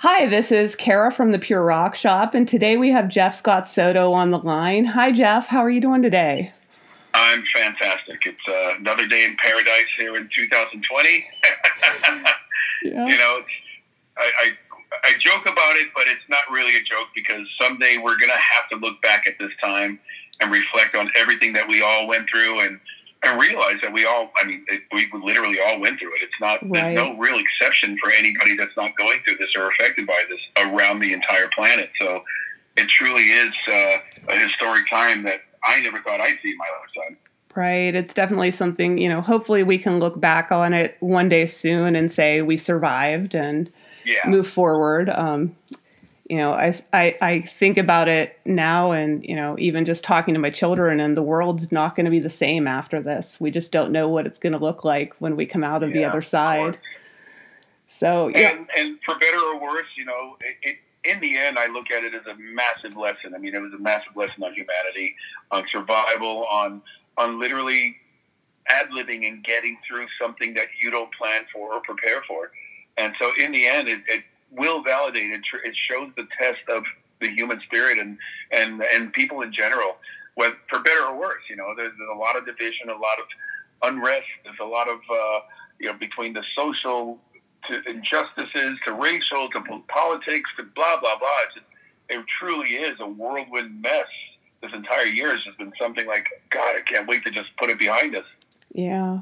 Hi, 0.00 0.26
this 0.26 0.52
is 0.52 0.76
Kara 0.76 1.10
from 1.10 1.32
the 1.32 1.38
Pure 1.38 1.64
Rock 1.64 1.94
Shop, 1.94 2.34
and 2.34 2.46
today 2.46 2.76
we 2.76 2.90
have 2.90 3.08
Jeff 3.08 3.34
Scott 3.34 3.66
Soto 3.66 4.12
on 4.12 4.30
the 4.30 4.36
line. 4.36 4.84
Hi, 4.84 5.10
Jeff. 5.10 5.48
How 5.48 5.60
are 5.60 5.70
you 5.70 5.80
doing 5.80 6.02
today? 6.02 6.52
I'm 7.14 7.42
fantastic. 7.50 8.26
It's 8.26 8.46
uh, 8.46 8.76
another 8.78 9.08
day 9.08 9.24
in 9.24 9.38
paradise 9.42 9.86
here 9.96 10.14
in 10.18 10.28
2020. 10.36 11.08
yeah. 12.84 13.06
You 13.06 13.16
know, 13.16 13.40
I, 14.18 14.30
I, 14.38 14.50
I 15.04 15.12
joke 15.18 15.46
about 15.46 15.76
it, 15.76 15.88
but 15.94 16.06
it's 16.08 16.28
not 16.28 16.44
really 16.52 16.76
a 16.76 16.82
joke 16.82 17.08
because 17.14 17.48
someday 17.58 17.96
we're 17.96 18.18
going 18.18 18.32
to 18.32 18.36
have 18.36 18.68
to 18.72 18.76
look 18.76 19.00
back 19.00 19.26
at 19.26 19.38
this 19.38 19.52
time 19.64 19.98
and 20.40 20.52
reflect 20.52 20.94
on 20.94 21.10
everything 21.16 21.54
that 21.54 21.66
we 21.66 21.80
all 21.80 22.06
went 22.06 22.28
through 22.28 22.60
and 22.60 22.78
and 23.22 23.40
realize 23.40 23.76
that 23.82 23.92
we 23.92 24.04
all, 24.04 24.30
I 24.40 24.46
mean, 24.46 24.64
it, 24.68 24.82
we 24.92 25.08
literally 25.12 25.58
all 25.60 25.80
went 25.80 25.98
through 25.98 26.14
it. 26.14 26.22
It's 26.22 26.40
not, 26.40 26.62
right. 26.62 26.94
there's 26.94 26.96
no 26.96 27.16
real 27.18 27.38
exception 27.38 27.96
for 27.98 28.10
anybody 28.10 28.56
that's 28.56 28.76
not 28.76 28.96
going 28.96 29.20
through 29.24 29.38
this 29.38 29.48
or 29.56 29.68
affected 29.68 30.06
by 30.06 30.22
this 30.28 30.38
around 30.58 31.00
the 31.00 31.12
entire 31.12 31.48
planet. 31.48 31.90
So 31.98 32.22
it 32.76 32.88
truly 32.88 33.24
is 33.24 33.52
uh, 33.68 33.98
a 34.28 34.38
historic 34.38 34.88
time 34.88 35.22
that 35.24 35.40
I 35.64 35.80
never 35.80 36.00
thought 36.02 36.20
I'd 36.20 36.38
see 36.42 36.50
in 36.50 36.58
my 36.58 36.66
lifetime. 36.80 37.16
Right. 37.54 37.94
It's 37.94 38.12
definitely 38.12 38.50
something, 38.50 38.98
you 38.98 39.08
know, 39.08 39.22
hopefully 39.22 39.62
we 39.62 39.78
can 39.78 39.98
look 39.98 40.20
back 40.20 40.52
on 40.52 40.74
it 40.74 40.96
one 41.00 41.30
day 41.30 41.46
soon 41.46 41.96
and 41.96 42.12
say 42.12 42.42
we 42.42 42.58
survived 42.58 43.34
and 43.34 43.72
yeah. 44.04 44.28
move 44.28 44.46
forward. 44.46 45.08
Um, 45.08 45.56
you 46.28 46.38
know, 46.38 46.52
I, 46.52 46.72
I, 46.92 47.16
I 47.20 47.40
think 47.40 47.78
about 47.78 48.08
it 48.08 48.38
now 48.44 48.90
and, 48.90 49.24
you 49.24 49.36
know, 49.36 49.56
even 49.58 49.84
just 49.84 50.02
talking 50.02 50.34
to 50.34 50.40
my 50.40 50.50
children 50.50 50.98
and 50.98 51.16
the 51.16 51.22
world's 51.22 51.70
not 51.70 51.94
going 51.94 52.04
to 52.04 52.10
be 52.10 52.18
the 52.18 52.28
same 52.28 52.66
after 52.66 53.00
this. 53.00 53.38
We 53.38 53.52
just 53.52 53.70
don't 53.70 53.92
know 53.92 54.08
what 54.08 54.26
it's 54.26 54.38
going 54.38 54.52
to 54.52 54.58
look 54.58 54.84
like 54.84 55.14
when 55.20 55.36
we 55.36 55.46
come 55.46 55.62
out 55.62 55.84
of 55.84 55.90
yeah, 55.90 55.94
the 55.94 56.04
other 56.04 56.22
side. 56.22 56.78
So, 57.86 58.28
yeah. 58.28 58.50
And, 58.50 58.66
and, 58.76 58.98
for 59.04 59.16
better 59.18 59.38
or 59.38 59.60
worse, 59.60 59.86
you 59.96 60.04
know, 60.04 60.36
it, 60.40 60.56
it, 60.68 60.76
in 61.08 61.20
the 61.20 61.36
end, 61.36 61.60
I 61.60 61.68
look 61.68 61.92
at 61.92 62.02
it 62.02 62.12
as 62.12 62.26
a 62.26 62.34
massive 62.34 62.96
lesson. 62.96 63.32
I 63.32 63.38
mean, 63.38 63.54
it 63.54 63.60
was 63.60 63.72
a 63.72 63.78
massive 63.78 64.16
lesson 64.16 64.42
on 64.42 64.52
humanity, 64.52 65.14
on 65.52 65.64
survival, 65.70 66.44
on, 66.50 66.82
on 67.16 67.38
literally 67.38 67.96
ad 68.68 68.88
libbing 68.90 69.28
and 69.28 69.44
getting 69.44 69.78
through 69.86 70.06
something 70.20 70.54
that 70.54 70.66
you 70.80 70.90
don't 70.90 71.14
plan 71.14 71.42
for 71.52 71.72
or 71.72 71.80
prepare 71.82 72.22
for. 72.26 72.50
And 72.98 73.14
so 73.20 73.30
in 73.38 73.52
the 73.52 73.64
end, 73.66 73.86
it, 73.86 74.00
it 74.08 74.24
will 74.50 74.82
validate 74.82 75.30
it. 75.30 75.40
It 75.64 75.76
shows 75.88 76.10
the 76.16 76.26
test 76.38 76.68
of 76.68 76.84
the 77.20 77.28
human 77.28 77.60
spirit 77.60 77.98
and 77.98 78.18
and 78.50 78.82
and 78.82 79.12
people 79.12 79.42
in 79.42 79.52
general, 79.52 79.96
whether, 80.34 80.56
for 80.68 80.80
better 80.80 81.04
or 81.04 81.18
worse. 81.18 81.42
You 81.48 81.56
know, 81.56 81.74
there's, 81.76 81.92
there's 81.96 82.10
a 82.12 82.18
lot 82.18 82.36
of 82.36 82.46
division, 82.46 82.88
a 82.88 82.92
lot 82.92 83.18
of 83.18 83.26
unrest. 83.82 84.26
There's 84.44 84.58
a 84.60 84.64
lot 84.64 84.88
of 84.88 84.98
uh, 85.10 85.40
you 85.78 85.88
know 85.88 85.94
between 85.98 86.32
the 86.32 86.42
social 86.56 87.18
to 87.68 87.82
injustices 87.88 88.78
to 88.86 88.92
racial 88.92 89.48
to 89.50 89.60
politics 89.88 90.50
to 90.56 90.64
blah 90.74 91.00
blah 91.00 91.18
blah. 91.18 91.28
It's 91.56 91.66
it 92.08 92.24
truly 92.38 92.70
is 92.70 92.98
a 93.00 93.08
whirlwind 93.08 93.82
mess. 93.82 94.06
This 94.62 94.72
entire 94.72 95.04
year 95.04 95.32
has 95.32 95.44
just 95.44 95.58
been 95.58 95.72
something 95.80 96.06
like 96.06 96.26
God. 96.50 96.76
I 96.76 96.80
can't 96.80 97.06
wait 97.06 97.24
to 97.24 97.30
just 97.30 97.48
put 97.58 97.68
it 97.68 97.78
behind 97.78 98.16
us. 98.16 98.24
Yeah 98.72 99.20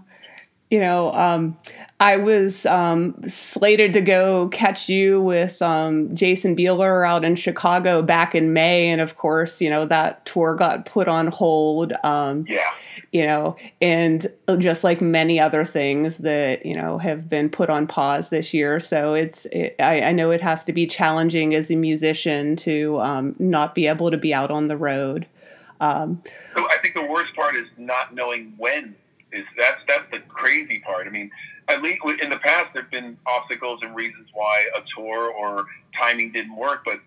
you 0.75 0.81
know, 0.81 1.15
um, 1.15 1.57
I 2.01 2.17
was 2.17 2.67
um, 2.67 3.15
slated 3.29 3.93
to 3.93 4.01
go 4.01 4.49
catch 4.49 4.89
you 4.89 5.21
with 5.21 5.63
um, 5.63 6.13
Jason 6.17 6.57
Bieler 6.57 7.09
out 7.09 7.25
in 7.25 7.37
Chicago 7.37 8.03
back 8.03 8.35
in 8.35 8.53
May, 8.53 8.89
and 8.89 9.01
of 9.01 9.17
course, 9.17 9.61
you 9.61 9.71
know 9.71 9.87
that 9.87 10.27
tour 10.27 10.57
got 10.57 10.85
put 10.85 11.07
on 11.07 11.29
hold. 11.29 11.93
Um, 12.03 12.45
yeah. 12.49 12.73
You 13.13 13.25
know, 13.25 13.57
and 13.81 14.27
just 14.59 14.83
like 14.83 15.01
many 15.01 15.39
other 15.39 15.65
things 15.65 16.19
that 16.19 16.67
you 16.67 16.75
know 16.75 16.99
have 16.99 17.31
been 17.31 17.49
put 17.49 17.71
on 17.71 17.87
pause 17.87 18.31
this 18.31 18.53
year, 18.53 18.81
so 18.81 19.15
it's 19.15 19.47
it, 19.53 19.77
I, 19.79 20.01
I, 20.01 20.13
know 20.13 20.33
it 20.33 20.41
has 20.41 20.65
to 20.65 20.73
be 20.73 20.89
challenging 20.89 21.55
as 21.55 21.71
a 21.71 21.77
musician 21.77 22.57
to 22.57 22.99
um, 22.99 23.37
not 23.39 23.77
be 23.77 23.87
able 23.87 24.11
to 24.11 24.17
be 24.17 24.35
out 24.35 24.51
on 24.51 24.67
the 24.67 24.77
road. 24.77 25.29
Um, 25.81 26.21
so 26.57 26.67
I 26.69 26.79
think 26.83 26.95
the 26.95 27.07
worst 27.07 27.33
part 27.37 27.55
is 27.55 27.69
not 27.79 28.13
knowing 28.13 28.55
when 28.57 28.97
is 29.35 29.45
that's 29.57 29.81
that's 29.87 30.11
the 30.11 30.21
crazy 30.29 30.81
part. 30.81 31.07
I 31.07 31.11
mean, 31.11 31.31
at 31.69 31.83
least 31.83 32.03
in 32.23 32.31
the 32.31 32.39
past 32.39 32.73
there've 32.75 32.91
been 32.91 33.17
obstacles 33.27 33.81
and 33.83 33.95
reasons 33.95 34.29
why 34.33 34.67
a 34.77 34.81
tour 34.97 35.31
or 35.31 35.67
timing 36.01 36.33
didn't 36.33 36.57
work, 36.57 36.83
but 36.85 37.01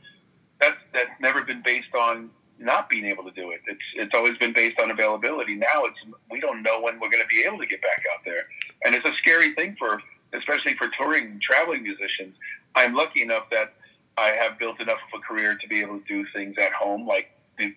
that's 0.59 0.77
that's 0.93 1.11
never 1.19 1.43
been 1.43 1.61
based 1.63 1.93
on 1.95 2.29
not 2.59 2.89
being 2.89 3.05
able 3.05 3.23
to 3.23 3.31
do 3.31 3.51
it. 3.51 3.61
It's 3.67 3.81
it's 3.95 4.13
always 4.13 4.37
been 4.37 4.53
based 4.53 4.79
on 4.79 4.91
availability. 4.91 5.55
Now 5.55 5.85
it's 5.85 5.97
we 6.31 6.39
don't 6.39 6.63
know 6.63 6.81
when 6.81 6.99
we're 6.99 7.09
going 7.09 7.23
to 7.23 7.27
be 7.27 7.43
able 7.45 7.59
to 7.59 7.67
get 7.67 7.81
back 7.81 8.03
out 8.13 8.23
there, 8.25 8.47
and 8.83 8.95
it's 8.95 9.05
a 9.05 9.13
scary 9.21 9.53
thing 9.55 9.75
for 9.77 10.01
especially 10.33 10.75
for 10.75 10.89
touring 10.97 11.39
traveling 11.41 11.83
musicians. 11.83 12.35
I'm 12.75 12.93
lucky 12.93 13.21
enough 13.21 13.49
that 13.51 13.73
I 14.17 14.29
have 14.29 14.57
built 14.57 14.79
enough 14.81 14.99
of 15.13 15.19
a 15.19 15.23
career 15.23 15.57
to 15.61 15.67
be 15.67 15.81
able 15.81 15.99
to 15.99 16.05
do 16.07 16.25
things 16.33 16.55
at 16.59 16.73
home, 16.73 17.07
like 17.07 17.31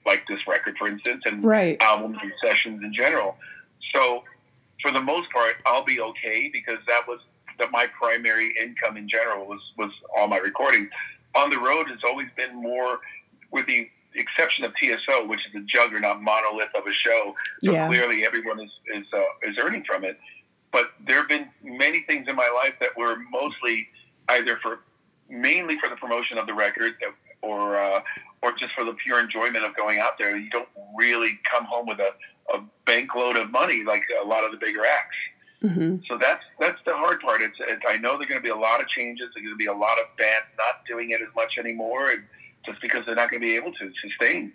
like 0.05 0.27
this 0.28 0.41
record, 0.47 0.77
for 0.78 0.88
instance, 0.88 1.22
and 1.25 1.43
right. 1.43 1.77
albums 1.81 2.19
and 2.22 2.32
sessions 2.43 2.82
in 2.82 2.93
general. 2.93 3.37
So 3.94 4.25
for 4.82 4.92
the 4.92 5.00
most 5.00 5.30
part, 5.30 5.56
I'll 5.66 5.84
be 5.84 6.00
okay 6.00 6.50
because 6.52 6.78
that 6.86 7.06
was 7.06 7.20
that 7.58 7.70
my 7.70 7.86
primary 7.86 8.54
income 8.60 8.96
in 8.96 9.08
general 9.08 9.46
was 9.46 9.60
was 9.76 9.91
all 10.16 10.28
my 10.28 10.38
recording. 10.38 10.88
On 11.34 11.50
the 11.50 11.58
road 11.58 11.88
has 11.88 12.00
always 12.04 12.28
been 12.36 12.60
more, 12.60 12.98
with 13.52 13.66
the 13.66 13.88
exception 14.14 14.64
of 14.64 14.72
TSO, 14.82 15.26
which 15.26 15.40
is 15.40 15.62
a 15.62 15.64
juggernaut 15.66 16.20
monolith 16.20 16.70
of 16.74 16.84
a 16.86 16.92
show. 17.04 17.34
So 17.64 17.72
yeah. 17.72 17.86
clearly, 17.86 18.24
everyone 18.24 18.60
is 18.60 18.70
is 18.94 19.06
uh, 19.12 19.48
is 19.48 19.56
earning 19.58 19.84
from 19.84 20.04
it. 20.04 20.19
But 20.72 20.90
there 21.06 21.16
have 21.16 21.28
been 21.28 21.48
many 21.62 22.04
things 22.06 22.26
in 22.28 22.36
my 22.36 22.48
life 22.48 22.74
that 22.80 22.90
were 22.96 23.16
mostly 23.30 23.88
either 24.28 24.58
for 24.62 24.80
mainly 25.28 25.78
for 25.78 25.88
the 25.88 25.96
promotion 25.96 26.38
of 26.38 26.46
the 26.46 26.54
record 26.54 26.94
or 27.42 27.80
uh, 27.80 28.00
or 28.42 28.52
just 28.58 28.72
for 28.74 28.84
the 28.84 28.94
pure 28.94 29.20
enjoyment 29.20 29.64
of 29.64 29.76
going 29.76 29.98
out 29.98 30.12
there. 30.19 30.36
You 30.36 30.50
don't 30.50 30.69
really 30.96 31.38
come 31.50 31.64
home 31.64 31.86
with 31.86 31.98
a 32.00 32.10
a 32.52 32.60
bankload 32.86 33.40
of 33.40 33.50
money 33.50 33.84
like 33.84 34.02
a 34.22 34.26
lot 34.26 34.44
of 34.44 34.50
the 34.50 34.56
bigger 34.56 34.84
acts. 34.84 35.16
Mm-hmm. 35.62 35.96
So 36.08 36.16
that's 36.18 36.42
that's 36.58 36.78
the 36.86 36.94
hard 36.94 37.20
part. 37.20 37.42
It's, 37.42 37.56
it's 37.60 37.82
I 37.86 37.98
know 37.98 38.16
there're 38.16 38.28
going 38.28 38.40
to 38.40 38.42
be 38.42 38.48
a 38.48 38.56
lot 38.56 38.80
of 38.80 38.88
changes. 38.88 39.28
There's 39.34 39.44
going 39.44 39.54
to 39.54 39.58
be 39.58 39.66
a 39.66 39.72
lot 39.72 39.98
of 39.98 40.06
bands 40.16 40.46
not 40.56 40.86
doing 40.88 41.10
it 41.10 41.20
as 41.20 41.28
much 41.36 41.58
anymore, 41.58 42.10
and 42.10 42.22
just 42.64 42.80
because 42.80 43.04
they're 43.04 43.14
not 43.14 43.30
going 43.30 43.42
to 43.42 43.46
be 43.46 43.56
able 43.56 43.72
to 43.72 43.92
sustain. 44.02 44.52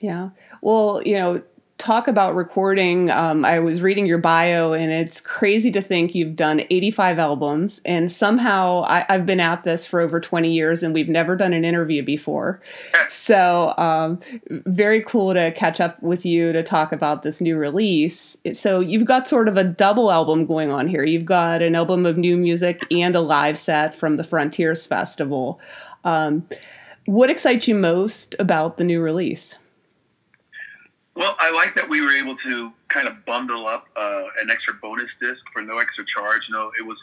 Yeah. 0.00 0.30
Well, 0.62 1.02
you 1.04 1.18
know, 1.18 1.42
talk 1.78 2.08
about 2.08 2.34
recording. 2.34 3.08
Um, 3.08 3.44
I 3.44 3.60
was 3.60 3.80
reading 3.80 4.04
your 4.04 4.18
bio, 4.18 4.72
and 4.72 4.90
it's 4.90 5.20
crazy 5.20 5.70
to 5.70 5.80
think 5.80 6.12
you've 6.12 6.34
done 6.34 6.62
85 6.70 7.20
albums, 7.20 7.80
and 7.84 8.10
somehow 8.10 8.82
I, 8.82 9.06
have 9.08 9.24
been 9.24 9.38
at 9.38 9.62
this 9.62 9.86
for 9.86 10.00
over 10.00 10.18
20 10.18 10.52
years, 10.52 10.82
and 10.82 10.92
we've 10.92 11.08
never 11.08 11.36
done 11.36 11.52
an 11.52 11.64
interview 11.64 12.02
before. 12.02 12.60
So, 13.10 13.74
um, 13.78 14.20
very 14.48 15.02
cool 15.02 15.34
to 15.34 15.52
catch 15.52 15.80
up 15.80 16.02
with 16.02 16.24
you 16.24 16.52
to 16.52 16.62
talk 16.62 16.92
about 16.92 17.22
this 17.22 17.40
new 17.40 17.56
release. 17.56 18.36
So, 18.52 18.80
you've 18.80 19.04
got 19.04 19.26
sort 19.26 19.48
of 19.48 19.56
a 19.56 19.64
double 19.64 20.10
album 20.10 20.46
going 20.46 20.70
on 20.70 20.88
here. 20.88 21.04
You've 21.04 21.24
got 21.24 21.60
an 21.60 21.74
album 21.74 22.06
of 22.06 22.16
new 22.16 22.36
music 22.36 22.80
and 22.90 23.14
a 23.14 23.20
live 23.20 23.58
set 23.58 23.94
from 23.94 24.16
the 24.16 24.24
Frontiers 24.24 24.86
Festival. 24.86 25.60
Um, 26.04 26.46
what 27.06 27.30
excites 27.30 27.68
you 27.68 27.74
most 27.74 28.34
about 28.38 28.78
the 28.78 28.84
new 28.84 29.00
release? 29.00 29.54
Well, 31.18 31.34
I 31.40 31.50
like 31.50 31.74
that 31.74 31.88
we 31.88 32.00
were 32.00 32.12
able 32.12 32.36
to 32.36 32.70
kind 32.86 33.08
of 33.08 33.24
bundle 33.26 33.66
up 33.66 33.88
uh, 33.96 34.22
an 34.40 34.50
extra 34.50 34.74
bonus 34.74 35.10
disc 35.20 35.40
for 35.52 35.60
no 35.62 35.78
extra 35.78 36.04
charge. 36.14 36.42
No, 36.48 36.70
it 36.78 36.86
was 36.86 36.96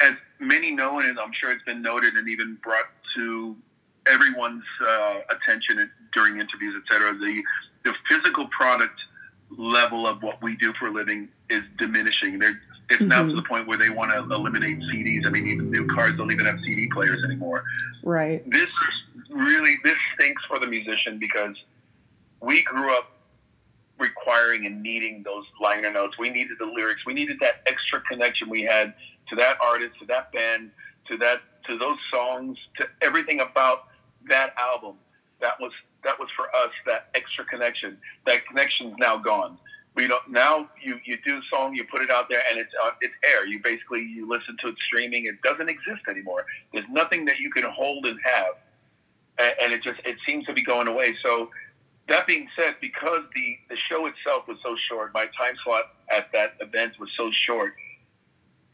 as 0.00 0.14
many 0.38 0.70
know, 0.70 1.00
and 1.00 1.18
I'm 1.18 1.32
sure 1.38 1.50
it's 1.50 1.62
been 1.64 1.82
noted 1.82 2.14
and 2.14 2.30
even 2.30 2.56
brought 2.62 2.86
to 3.16 3.54
everyone's 4.06 4.64
uh, 4.80 5.18
attention 5.28 5.90
during 6.14 6.40
interviews, 6.40 6.82
etc. 6.82 7.12
The 7.12 7.42
the 7.84 7.92
physical 8.08 8.48
product 8.48 8.98
level 9.50 10.06
of 10.06 10.22
what 10.22 10.42
we 10.42 10.56
do 10.56 10.72
for 10.80 10.86
a 10.86 10.90
living 10.90 11.28
is 11.50 11.62
diminishing. 11.78 12.38
They're, 12.38 12.58
it's 12.88 13.02
mm-hmm. 13.02 13.08
now 13.08 13.18
to 13.18 13.24
mm-hmm. 13.24 13.36
the 13.36 13.42
point 13.42 13.68
where 13.68 13.76
they 13.76 13.90
want 13.90 14.12
to 14.12 14.34
eliminate 14.34 14.78
CDs. 14.78 15.26
I 15.26 15.28
mean, 15.28 15.46
even 15.46 15.70
new 15.70 15.86
cars 15.88 16.16
don't 16.16 16.32
even 16.32 16.46
have 16.46 16.58
CD 16.60 16.88
players 16.88 17.22
anymore. 17.22 17.64
Right. 18.02 18.48
This 18.50 18.70
really 19.28 19.76
this 19.84 19.98
stinks 20.14 20.42
for 20.48 20.58
the 20.58 20.66
musician 20.66 21.18
because 21.18 21.54
we 22.40 22.62
grew 22.62 22.96
up 22.96 23.12
requiring 23.98 24.66
and 24.66 24.82
needing 24.82 25.22
those 25.22 25.44
liner 25.60 25.92
notes. 25.92 26.18
We 26.18 26.30
needed 26.30 26.56
the 26.58 26.66
lyrics. 26.66 27.02
We 27.06 27.14
needed 27.14 27.36
that 27.40 27.62
extra 27.66 28.00
connection 28.02 28.48
we 28.48 28.62
had 28.62 28.94
to 29.28 29.36
that 29.36 29.58
artist, 29.62 29.98
to 30.00 30.06
that 30.06 30.32
band, 30.32 30.70
to 31.08 31.16
that 31.18 31.40
to 31.66 31.78
those 31.78 31.98
songs, 32.10 32.56
to 32.78 32.86
everything 33.02 33.40
about 33.40 33.84
that 34.28 34.54
album. 34.58 34.96
That 35.40 35.60
was 35.60 35.72
that 36.04 36.18
was 36.18 36.28
for 36.36 36.46
us 36.56 36.72
that 36.86 37.08
extra 37.14 37.44
connection. 37.44 37.98
That 38.26 38.46
connection's 38.46 38.94
now 38.98 39.18
gone. 39.18 39.58
We 39.94 40.06
don't 40.06 40.30
now. 40.30 40.68
You 40.82 40.98
you 41.04 41.18
do 41.24 41.36
a 41.36 41.42
song, 41.50 41.74
you 41.74 41.84
put 41.84 42.00
it 42.00 42.10
out 42.10 42.28
there, 42.30 42.42
and 42.50 42.58
it's 42.58 42.72
uh, 42.82 42.90
it's 43.00 43.14
air. 43.28 43.46
You 43.46 43.60
basically 43.62 44.00
you 44.00 44.28
listen 44.28 44.56
to 44.62 44.68
it 44.68 44.76
streaming. 44.86 45.26
It 45.26 45.42
doesn't 45.42 45.68
exist 45.68 46.02
anymore. 46.08 46.46
There's 46.72 46.86
nothing 46.90 47.24
that 47.26 47.38
you 47.38 47.50
can 47.50 47.64
hold 47.64 48.06
and 48.06 48.18
have, 48.24 48.54
and, 49.38 49.52
and 49.62 49.72
it 49.72 49.82
just 49.82 50.00
it 50.04 50.16
seems 50.26 50.46
to 50.46 50.52
be 50.52 50.62
going 50.62 50.86
away. 50.86 51.16
So 51.22 51.50
that 52.10 52.26
being 52.26 52.48
said, 52.56 52.74
because 52.80 53.22
the, 53.34 53.56
the 53.68 53.76
show 53.88 54.06
itself 54.06 54.46
was 54.48 54.58
so 54.62 54.76
short, 54.88 55.14
my 55.14 55.26
time 55.38 55.54
slot 55.64 55.84
at 56.10 56.30
that 56.32 56.54
event 56.60 56.94
was 56.98 57.08
so 57.16 57.30
short, 57.46 57.72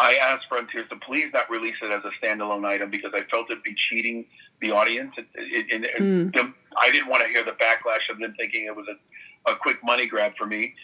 I 0.01 0.17
asked 0.17 0.47
Frontiers 0.49 0.89
to 0.89 0.97
please 0.97 1.31
not 1.33 1.49
release 1.51 1.77
it 1.83 1.91
as 1.93 2.03
a 2.05 2.11
standalone 2.25 2.67
item 2.67 2.91
because 2.91 3.13
I 3.15 3.23
felt 3.31 3.51
it'd 3.51 3.63
be 3.63 3.75
cheating 3.89 4.25
the 4.61 4.71
audience. 4.71 5.13
It, 5.19 5.27
it, 5.35 5.85
it, 5.85 6.01
mm. 6.01 6.55
I 6.79 6.91
didn't 6.91 7.09
want 7.09 7.25
to 7.25 7.29
hear 7.29 7.45
the 7.45 7.53
backlash 7.53 8.11
of 8.11 8.19
them 8.19 8.35
thinking 8.39 8.67
it 8.67 8.75
was 8.75 8.87
a, 8.89 9.51
a 9.53 9.57
quick 9.57 9.79
money 9.85 10.07
grab 10.07 10.33
for 10.37 10.47
me. 10.47 10.75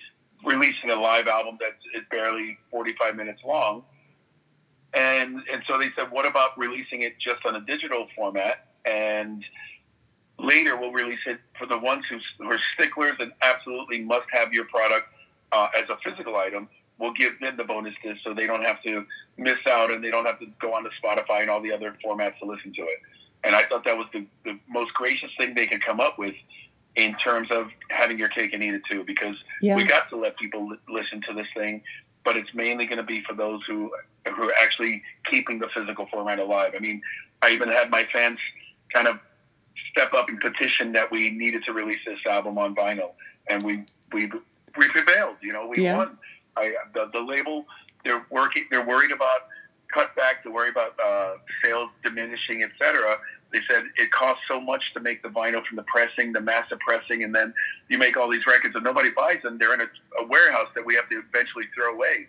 Releasing 0.44 0.90
a 0.90 0.96
live 0.96 1.28
album 1.28 1.58
that 1.60 1.78
is 1.98 2.04
barely 2.10 2.58
45 2.70 3.16
minutes 3.16 3.40
long. 3.46 3.84
And, 4.94 5.40
and 5.50 5.62
so 5.66 5.78
they 5.78 5.88
said, 5.96 6.10
what 6.10 6.26
about 6.26 6.58
releasing 6.58 7.02
it 7.02 7.14
just 7.18 7.46
on 7.46 7.56
a 7.56 7.60
digital 7.60 8.08
format? 8.14 8.66
And 8.84 9.42
later 10.42 10.76
we'll 10.76 10.92
release 10.92 11.20
it 11.26 11.38
for 11.58 11.66
the 11.66 11.78
ones 11.78 12.04
who, 12.10 12.18
who 12.38 12.50
are 12.50 12.60
sticklers 12.74 13.16
and 13.20 13.32
absolutely 13.42 14.00
must 14.00 14.26
have 14.32 14.52
your 14.52 14.64
product 14.66 15.08
uh, 15.52 15.68
as 15.76 15.88
a 15.88 15.96
physical 16.02 16.36
item 16.36 16.68
we'll 17.02 17.12
give 17.12 17.38
them 17.40 17.56
the 17.56 17.64
bonus 17.64 17.94
disc 18.02 18.20
so 18.24 18.32
they 18.32 18.46
don't 18.46 18.62
have 18.62 18.80
to 18.82 19.04
miss 19.36 19.58
out 19.68 19.90
and 19.90 20.02
they 20.02 20.10
don't 20.10 20.24
have 20.24 20.38
to 20.38 20.46
go 20.60 20.72
on 20.72 20.84
to 20.84 20.90
Spotify 21.02 21.40
and 21.40 21.50
all 21.50 21.60
the 21.60 21.72
other 21.72 21.96
formats 22.04 22.38
to 22.38 22.46
listen 22.46 22.72
to 22.74 22.82
it. 22.82 22.98
And 23.44 23.56
I 23.56 23.64
thought 23.64 23.84
that 23.84 23.96
was 23.96 24.06
the, 24.12 24.24
the 24.44 24.58
most 24.68 24.94
gracious 24.94 25.30
thing 25.36 25.54
they 25.54 25.66
could 25.66 25.84
come 25.84 25.98
up 25.98 26.18
with 26.18 26.34
in 26.94 27.16
terms 27.16 27.48
of 27.50 27.66
having 27.88 28.18
your 28.18 28.28
cake 28.28 28.52
and 28.52 28.62
eat 28.62 28.74
it 28.74 28.82
too, 28.88 29.02
because 29.04 29.34
yeah. 29.60 29.74
we 29.74 29.82
got 29.82 30.08
to 30.10 30.16
let 30.16 30.36
people 30.36 30.68
li- 30.68 30.78
listen 30.88 31.20
to 31.28 31.34
this 31.34 31.46
thing, 31.56 31.82
but 32.24 32.36
it's 32.36 32.54
mainly 32.54 32.86
going 32.86 32.98
to 32.98 33.04
be 33.04 33.22
for 33.22 33.34
those 33.34 33.60
who 33.66 33.90
who 34.24 34.44
are 34.44 34.54
actually 34.62 35.02
keeping 35.28 35.58
the 35.58 35.68
physical 35.74 36.06
format 36.12 36.38
alive. 36.38 36.74
I 36.76 36.78
mean, 36.78 37.02
I 37.40 37.50
even 37.50 37.68
had 37.68 37.90
my 37.90 38.06
fans 38.12 38.38
kind 38.94 39.08
of 39.08 39.18
step 39.90 40.12
up 40.14 40.28
and 40.28 40.40
petition 40.40 40.92
that 40.92 41.10
we 41.10 41.30
needed 41.30 41.62
to 41.64 41.72
release 41.72 42.00
this 42.06 42.18
album 42.28 42.58
on 42.58 42.74
vinyl, 42.74 43.12
and 43.48 43.62
we 43.62 43.84
we 44.12 44.30
we 44.76 44.88
prevailed. 44.88 45.36
You 45.42 45.52
know, 45.52 45.66
we 45.66 45.84
yeah. 45.84 45.96
won. 45.96 46.18
I, 46.56 46.74
the, 46.92 47.08
the 47.12 47.20
label 47.20 47.64
they're 48.04 48.24
working 48.30 48.66
they're 48.70 48.86
worried 48.86 49.10
about 49.10 49.48
cutback 49.94 50.42
they're 50.42 50.52
worried 50.52 50.72
about 50.72 50.98
uh, 51.00 51.36
sales 51.62 51.90
diminishing 52.02 52.62
etc 52.62 53.16
they 53.52 53.60
said 53.70 53.84
it 53.96 54.10
costs 54.10 54.42
so 54.48 54.60
much 54.60 54.82
to 54.94 55.00
make 55.00 55.22
the 55.22 55.28
vinyl 55.28 55.64
from 55.66 55.76
the 55.76 55.84
pressing 55.84 56.32
the 56.32 56.40
massive 56.40 56.78
pressing 56.80 57.24
and 57.24 57.34
then 57.34 57.52
you 57.88 57.98
make 57.98 58.16
all 58.16 58.30
these 58.30 58.46
records 58.46 58.74
and 58.74 58.84
nobody 58.84 59.10
buys 59.10 59.40
them 59.42 59.58
they're 59.58 59.74
in 59.74 59.80
a, 59.80 59.88
a 60.20 60.26
warehouse 60.26 60.68
that 60.74 60.84
we 60.84 60.94
have 60.94 61.08
to 61.08 61.22
eventually 61.28 61.64
throw 61.74 61.94
away 61.94 62.26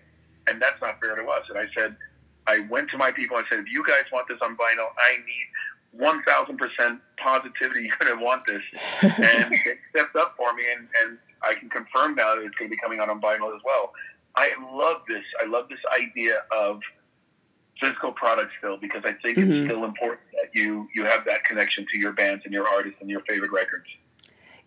and 0.48 0.62
that's 0.62 0.80
not 0.82 1.00
fair 1.00 1.16
to 1.16 1.24
us 1.24 1.44
and 1.50 1.58
i 1.58 1.66
said 1.74 1.96
i 2.48 2.60
went 2.70 2.90
to 2.90 2.98
my 2.98 3.12
people 3.12 3.38
and 3.38 3.46
said 3.50 3.60
if 3.60 3.72
you 3.72 3.84
guys 3.86 4.04
want 4.12 4.28
this 4.28 4.40
on 4.42 4.56
vinyl 4.56 4.88
i 5.00 5.18
need 5.18 5.48
1000% 6.00 7.00
positivity 7.18 7.82
you're 7.82 7.98
going 8.00 8.18
to 8.18 8.24
want 8.24 8.42
this 8.48 8.62
and 9.02 9.52
they 9.66 9.78
stepped 9.92 10.16
up 10.16 10.34
for 10.36 10.54
me 10.54 10.64
and, 10.76 10.88
and 11.04 11.18
i 11.44 11.54
can 11.54 11.70
confirm 11.70 12.16
now 12.16 12.36
that 12.36 12.44
it's 12.44 12.56
going 12.56 12.70
to 12.70 12.76
be 12.76 12.82
coming 12.82 13.00
out 13.00 13.10
on 13.10 13.22
vinyl 13.22 13.54
as 13.56 13.62
well 13.64 13.92
I 14.36 14.52
love 14.74 15.02
this. 15.08 15.24
I 15.42 15.46
love 15.46 15.70
this 15.70 15.80
idea 15.94 16.44
of 16.52 16.80
physical 17.80 18.12
product 18.12 18.52
still 18.58 18.78
because 18.78 19.04
I 19.06 19.14
think 19.22 19.38
mm-hmm. 19.38 19.52
it's 19.52 19.68
still 19.68 19.84
important 19.84 20.22
that 20.34 20.58
you 20.58 20.88
you 20.96 21.04
have 21.06 21.26
that 21.26 21.44
connection 21.44 21.86
to 21.92 22.00
your 22.00 22.14
bands 22.14 22.44
and 22.46 22.54
your 22.54 22.68
artists 22.68 22.98
and 23.02 23.10
your 23.10 23.22
favorite 23.22 23.52
records. 23.52 23.86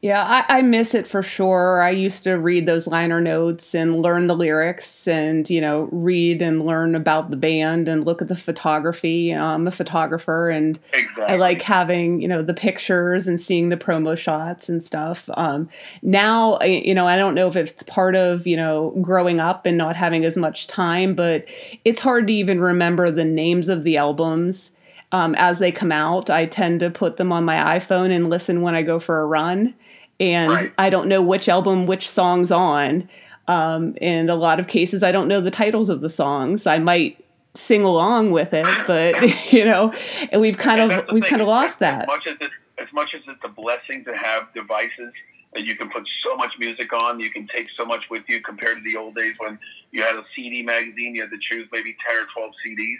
Yeah, 0.02 0.22
I, 0.22 0.58
I, 0.58 0.62
miss 0.62 0.94
it 0.94 1.08
for 1.08 1.22
sure. 1.22 1.80
I 1.80 1.90
used 1.90 2.22
to 2.24 2.34
read 2.34 2.66
those 2.66 2.86
liner 2.86 3.18
notes 3.18 3.74
and 3.74 4.02
learn 4.02 4.26
the 4.26 4.36
lyrics 4.36 5.08
and, 5.08 5.48
you 5.48 5.58
know, 5.58 5.88
read 5.90 6.42
and 6.42 6.66
learn 6.66 6.94
about 6.94 7.30
the 7.30 7.36
band 7.36 7.88
and 7.88 8.04
look 8.04 8.20
at 8.20 8.28
the 8.28 8.36
photography. 8.36 9.12
You 9.12 9.36
know, 9.36 9.46
I'm 9.46 9.66
a 9.66 9.70
photographer 9.70 10.50
and 10.50 10.78
exactly. 10.92 11.24
I 11.24 11.36
like 11.36 11.62
having, 11.62 12.20
you 12.20 12.28
know, 12.28 12.42
the 12.42 12.52
pictures 12.52 13.26
and 13.26 13.40
seeing 13.40 13.70
the 13.70 13.78
promo 13.78 14.18
shots 14.18 14.68
and 14.68 14.82
stuff. 14.82 15.30
Um, 15.32 15.68
now, 16.02 16.60
you 16.60 16.94
know, 16.94 17.08
I 17.08 17.16
don't 17.16 17.34
know 17.34 17.48
if 17.48 17.56
it's 17.56 17.82
part 17.84 18.14
of, 18.14 18.46
you 18.46 18.56
know, 18.56 18.94
growing 19.00 19.40
up 19.40 19.64
and 19.64 19.78
not 19.78 19.96
having 19.96 20.26
as 20.26 20.36
much 20.36 20.66
time, 20.66 21.14
but 21.14 21.46
it's 21.86 22.00
hard 22.00 22.26
to 22.26 22.34
even 22.34 22.60
remember 22.60 23.10
the 23.10 23.24
names 23.24 23.70
of 23.70 23.82
the 23.82 23.96
albums. 23.96 24.72
Um, 25.12 25.34
as 25.36 25.60
they 25.60 25.70
come 25.70 25.92
out, 25.92 26.30
I 26.30 26.46
tend 26.46 26.80
to 26.80 26.90
put 26.90 27.16
them 27.16 27.32
on 27.32 27.44
my 27.44 27.78
iPhone 27.78 28.10
and 28.10 28.28
listen 28.28 28.60
when 28.60 28.74
I 28.74 28.82
go 28.82 28.98
for 28.98 29.20
a 29.20 29.26
run 29.26 29.74
and 30.20 30.52
right. 30.52 30.72
I 30.78 30.90
don't 30.90 31.08
know 31.08 31.22
which 31.22 31.48
album 31.48 31.86
which 31.86 32.08
song's 32.08 32.50
on. 32.50 33.08
Um, 33.48 33.94
in 34.00 34.28
a 34.28 34.34
lot 34.34 34.58
of 34.58 34.66
cases, 34.66 35.02
I 35.02 35.12
don't 35.12 35.28
know 35.28 35.40
the 35.40 35.50
titles 35.50 35.88
of 35.88 36.00
the 36.00 36.08
songs. 36.08 36.66
I 36.66 36.78
might 36.78 37.24
sing 37.54 37.82
along 37.82 38.32
with 38.32 38.52
it, 38.52 38.66
but 38.86 39.14
you 39.52 39.64
know, 39.64 39.92
and 40.32 40.40
we've 40.40 40.58
kind 40.58 40.80
and 40.80 40.92
of 40.92 41.06
we've 41.12 41.24
kind 41.24 41.42
of 41.42 41.48
lost 41.48 41.78
that. 41.80 42.02
As 42.02 42.06
much 42.06 42.26
as 42.26 42.36
it, 42.40 42.50
as 42.78 42.92
much 42.92 43.14
as 43.14 43.22
it's 43.28 43.44
a 43.44 43.48
blessing 43.48 44.04
to 44.04 44.16
have 44.16 44.52
devices 44.54 45.12
that 45.54 45.64
you 45.64 45.76
can 45.76 45.88
put 45.88 46.02
so 46.22 46.36
much 46.36 46.52
music 46.58 46.92
on, 46.92 47.20
you 47.20 47.30
can 47.30 47.46
take 47.54 47.68
so 47.76 47.84
much 47.84 48.02
with 48.10 48.24
you 48.28 48.42
compared 48.42 48.78
to 48.78 48.82
the 48.82 48.96
old 48.96 49.14
days 49.14 49.34
when 49.38 49.58
you 49.90 50.02
had 50.02 50.16
a 50.16 50.24
CD 50.34 50.62
magazine, 50.62 51.14
you 51.14 51.22
had 51.22 51.30
to 51.30 51.38
choose 51.40 51.68
maybe 51.72 51.96
ten 52.06 52.16
or 52.16 52.26
twelve 52.34 52.52
CDs 52.66 52.98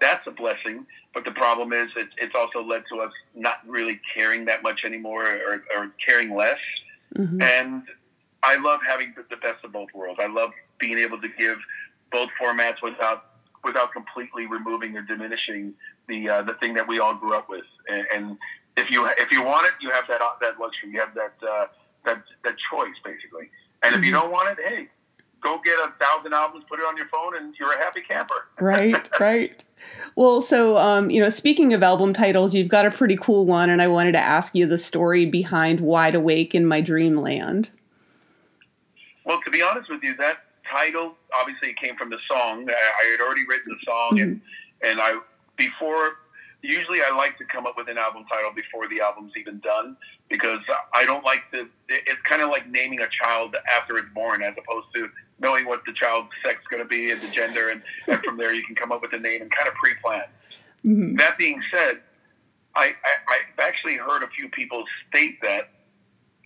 that's 0.00 0.26
a 0.26 0.30
blessing. 0.30 0.86
But 1.12 1.24
the 1.24 1.32
problem 1.32 1.72
is, 1.72 1.90
it, 1.96 2.08
it's 2.18 2.34
also 2.34 2.62
led 2.62 2.84
to 2.92 3.00
us 3.00 3.12
not 3.34 3.56
really 3.66 4.00
caring 4.14 4.44
that 4.46 4.62
much 4.62 4.80
anymore, 4.84 5.24
or, 5.24 5.64
or 5.76 5.92
caring 6.04 6.34
less. 6.34 6.58
Mm-hmm. 7.16 7.42
And 7.42 7.82
I 8.42 8.56
love 8.56 8.80
having 8.86 9.12
the, 9.16 9.24
the 9.28 9.36
best 9.36 9.64
of 9.64 9.72
both 9.72 9.88
worlds. 9.94 10.20
I 10.22 10.28
love 10.28 10.50
being 10.78 10.98
able 10.98 11.20
to 11.20 11.28
give 11.38 11.58
both 12.10 12.30
formats 12.40 12.82
without 12.82 13.26
without 13.62 13.92
completely 13.92 14.46
removing 14.46 14.96
or 14.96 15.02
diminishing 15.02 15.74
the 16.08 16.28
uh, 16.28 16.42
the 16.42 16.54
thing 16.54 16.74
that 16.74 16.88
we 16.88 16.98
all 16.98 17.14
grew 17.14 17.34
up 17.34 17.48
with. 17.48 17.64
And, 17.88 18.06
and, 18.14 18.38
if 18.76 18.88
you 18.88 19.06
if 19.18 19.30
you 19.32 19.42
want 19.42 19.66
it, 19.66 19.74
you 19.80 19.90
have 19.90 20.04
that 20.08 20.20
that 20.40 20.58
luxury. 20.60 20.90
You 20.92 21.00
have 21.00 21.14
that 21.14 21.34
uh, 21.46 21.66
that 22.04 22.22
that 22.44 22.54
choice 22.70 22.94
basically. 23.04 23.50
And 23.82 23.92
mm-hmm. 23.92 24.00
if 24.00 24.06
you 24.06 24.12
mm-hmm. 24.12 24.22
don't 24.22 24.32
want 24.32 24.58
it, 24.58 24.64
hey, 24.64 24.88
go 25.42 25.60
get 25.64 25.78
a 25.78 25.92
thousand 26.02 26.32
albums, 26.32 26.64
put 26.68 26.78
it 26.78 26.84
on 26.84 26.96
your 26.96 27.06
phone, 27.08 27.36
and 27.36 27.54
you're 27.58 27.72
a 27.72 27.78
happy 27.78 28.00
camper. 28.00 28.46
right, 28.60 29.08
right. 29.18 29.64
Well, 30.16 30.40
so 30.40 30.76
um, 30.78 31.10
you 31.10 31.20
know, 31.20 31.28
speaking 31.28 31.72
of 31.72 31.82
album 31.82 32.12
titles, 32.12 32.54
you've 32.54 32.68
got 32.68 32.86
a 32.86 32.90
pretty 32.90 33.16
cool 33.16 33.46
one, 33.46 33.70
and 33.70 33.80
I 33.80 33.88
wanted 33.88 34.12
to 34.12 34.18
ask 34.18 34.54
you 34.54 34.66
the 34.66 34.78
story 34.78 35.26
behind 35.26 35.80
"Wide 35.80 36.14
Awake 36.14 36.54
in 36.54 36.66
My 36.66 36.80
Dreamland." 36.80 37.70
Well, 39.24 39.40
to 39.44 39.50
be 39.50 39.62
honest 39.62 39.90
with 39.90 40.02
you, 40.02 40.16
that 40.16 40.38
title 40.70 41.14
obviously 41.38 41.74
came 41.80 41.96
from 41.96 42.10
the 42.10 42.18
song. 42.28 42.68
I 42.68 43.10
had 43.10 43.20
already 43.20 43.46
written 43.48 43.76
the 43.78 43.84
song, 43.84 44.10
mm-hmm. 44.12 44.22
and 44.22 44.40
and 44.82 45.00
I 45.00 45.20
before 45.56 46.16
usually 46.62 47.00
I 47.02 47.14
like 47.14 47.38
to 47.38 47.44
come 47.44 47.66
up 47.66 47.74
with 47.76 47.88
an 47.88 47.98
album 47.98 48.24
title 48.30 48.52
before 48.54 48.88
the 48.88 49.00
album's 49.00 49.32
even 49.36 49.58
done 49.60 49.96
because 50.28 50.60
I 50.94 51.04
don't 51.04 51.24
like 51.24 51.50
to. 51.52 51.68
It's 51.88 52.20
kind 52.28 52.42
of 52.42 52.50
like 52.50 52.68
naming 52.68 53.00
a 53.00 53.08
child 53.22 53.56
after 53.76 53.98
it's 53.98 54.08
born, 54.14 54.42
as 54.42 54.54
opposed 54.58 54.86
to 54.94 55.08
knowing 55.38 55.66
what 55.66 55.80
the 55.86 55.92
child's 55.92 56.28
sex 56.44 56.60
is 56.60 56.66
going 56.70 56.82
to 56.82 56.88
be 56.88 57.10
and 57.10 57.20
the 57.20 57.28
gender, 57.28 57.70
and, 57.70 57.82
and 58.08 58.22
from 58.22 58.36
there 58.36 58.54
you 58.54 58.62
can 58.62 58.74
come 58.74 58.92
up 58.92 59.02
with 59.02 59.12
a 59.14 59.18
name 59.18 59.40
and 59.42 59.50
kind 59.50 59.68
of 59.68 59.74
pre-plan. 59.74 60.22
Mm-hmm. 60.84 61.16
That 61.16 61.38
being 61.38 61.60
said, 61.72 62.00
I, 62.76 62.94
I 63.04 63.36
have 63.48 63.58
actually 63.58 63.96
heard 63.96 64.22
a 64.22 64.28
few 64.28 64.48
people 64.50 64.84
state 65.08 65.40
that 65.42 65.70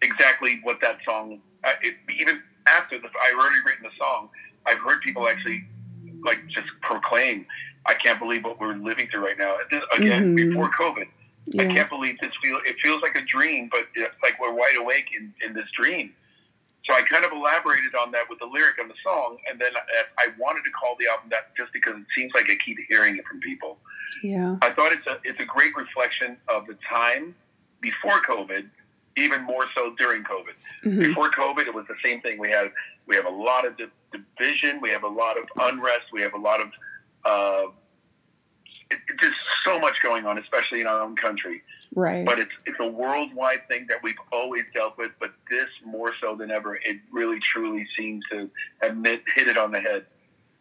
exactly 0.03 0.61
what 0.63 0.81
that 0.81 0.99
song. 1.05 1.41
It, 1.83 1.95
even 2.19 2.43
after 2.67 2.99
the 2.99 3.09
I 3.09 3.35
already 3.37 3.57
written 3.67 3.83
the 3.85 3.97
song, 3.99 4.29
I've 4.67 4.79
heard 4.79 5.01
people 5.03 5.29
actually 5.29 5.65
like 6.25 6.47
just 6.49 6.69
proclaim, 6.81 7.47
"I 7.87 7.95
can't 7.95 8.19
believe 8.19 8.45
what 8.45 8.61
we're 8.61 8.75
living 8.75 9.09
through 9.11 9.25
right 9.25 9.39
now." 9.39 9.57
This, 9.71 9.83
again, 9.97 10.37
mm-hmm. 10.37 10.51
before 10.51 10.71
COVID, 10.71 11.07
yeah. 11.47 11.63
I 11.63 11.67
can't 11.67 11.91
believe 11.91 12.19
this 12.21 12.33
feel. 12.43 12.59
It 12.65 12.77
feels 12.83 13.03
like 13.03 13.17
a 13.17 13.23
dream, 13.23 13.69
but 13.71 13.87
it's 13.95 14.15
like 14.23 14.41
we're 14.41 14.53
wide 14.53 14.77
awake 14.79 15.07
in, 15.17 15.35
in 15.45 15.53
this 15.53 15.67
dream. 15.79 16.15
So 16.87 16.95
I 16.95 17.03
kind 17.03 17.25
of 17.25 17.33
elaborated 17.33 17.95
on 17.95 18.11
that 18.13 18.29
with 18.29 18.39
the 18.39 18.47
lyric 18.47 18.79
on 18.81 18.89
the 18.89 18.95
song, 19.03 19.39
and 19.51 19.59
then 19.59 19.71
I, 19.75 20.25
I 20.25 20.29
wanted 20.39 20.65
to 20.65 20.71
call 20.71 20.97
the 20.99 21.09
album 21.09 21.31
that 21.31 21.57
just 21.57 21.73
because 21.73 21.95
it 21.97 22.07
seems 22.15 22.33
like 22.35 22.47
I 22.51 22.57
keep 22.65 22.77
hearing 22.89 23.17
it 23.17 23.25
from 23.27 23.41
people. 23.41 23.79
Yeah, 24.23 24.57
I 24.63 24.71
thought 24.71 24.93
it's 24.93 25.07
a 25.07 25.19
it's 25.25 25.41
a 25.41 25.45
great 25.45 25.75
reflection 25.77 26.37
of 26.49 26.67
the 26.67 26.77
time 26.89 27.35
before 27.81 28.21
COVID, 28.23 28.69
even 29.17 29.43
more 29.43 29.65
so 29.75 29.95
during 29.99 30.25
COVID. 30.25 30.57
Mm-hmm. 30.85 31.01
Before 31.01 31.31
COVID, 31.31 31.67
it 31.67 31.75
was 31.75 31.87
the 31.89 31.97
same 32.05 32.21
thing. 32.21 32.39
We 32.39 32.51
had 32.51 32.71
we 33.07 33.17
have 33.17 33.27
a 33.27 33.31
lot 33.31 33.67
of 33.67 33.77
division, 33.77 34.81
we 34.81 34.91
have 34.91 35.05
a 35.05 35.09
lot 35.09 35.39
of 35.39 35.45
unrest, 35.57 36.07
we 36.13 36.21
have 36.23 36.35
a 36.35 36.39
lot 36.39 36.61
of 36.61 36.69
uh, 37.25 37.65
it, 38.91 38.99
just 39.21 39.35
so 39.65 39.79
much 39.79 39.95
going 40.03 40.27
on, 40.27 40.39
especially 40.39 40.81
in 40.81 40.87
our 40.87 41.01
own 41.01 41.17
country. 41.17 41.63
Right. 41.95 42.25
But 42.25 42.39
it's 42.39 42.53
it's 42.67 42.79
a 42.81 42.87
worldwide 42.87 43.69
thing 43.69 43.87
that 43.89 44.03
we've 44.03 44.15
always 44.33 44.65
dealt 44.75 44.99
with, 44.99 45.13
but 45.21 45.33
this 45.51 45.69
more 45.85 46.13
so 46.21 46.35
than 46.35 46.51
ever, 46.51 46.77
it 46.77 46.99
really 47.13 47.39
truly 47.41 47.87
seems 47.97 48.25
to 48.31 48.51
have 48.83 48.97
hit 49.05 49.49
it 49.49 49.57
on 49.57 49.71
the 49.71 49.81
head. 49.81 50.07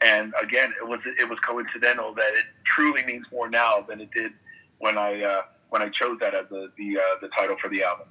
And 0.01 0.33
again, 0.41 0.73
it 0.79 0.87
was 0.87 0.99
it 1.05 1.27
was 1.27 1.39
coincidental 1.39 2.13
that 2.15 2.33
it 2.33 2.45
truly 2.65 3.03
means 3.05 3.25
more 3.31 3.49
now 3.49 3.85
than 3.87 4.01
it 4.01 4.11
did 4.11 4.33
when 4.79 4.97
I 4.97 5.21
uh, 5.21 5.41
when 5.69 5.81
I 5.81 5.89
chose 5.89 6.19
that 6.19 6.35
as 6.35 6.45
the 6.49 6.71
the, 6.77 6.97
uh, 6.97 7.19
the 7.21 7.29
title 7.29 7.55
for 7.61 7.69
the 7.69 7.83
album. 7.83 8.07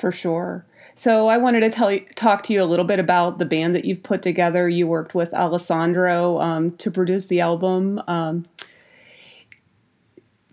For 0.00 0.10
sure. 0.10 0.64
So 0.94 1.28
I 1.28 1.36
wanted 1.36 1.60
to 1.60 1.68
tell 1.70 1.92
you, 1.92 2.04
talk 2.14 2.42
to 2.44 2.54
you 2.54 2.62
a 2.62 2.64
little 2.64 2.86
bit 2.86 2.98
about 2.98 3.38
the 3.38 3.44
band 3.44 3.74
that 3.74 3.84
you've 3.84 4.02
put 4.02 4.22
together. 4.22 4.66
You 4.66 4.86
worked 4.86 5.14
with 5.14 5.32
Alessandro 5.34 6.40
um, 6.40 6.70
to 6.78 6.90
produce 6.90 7.26
the 7.26 7.40
album. 7.40 8.02
Um, 8.08 8.46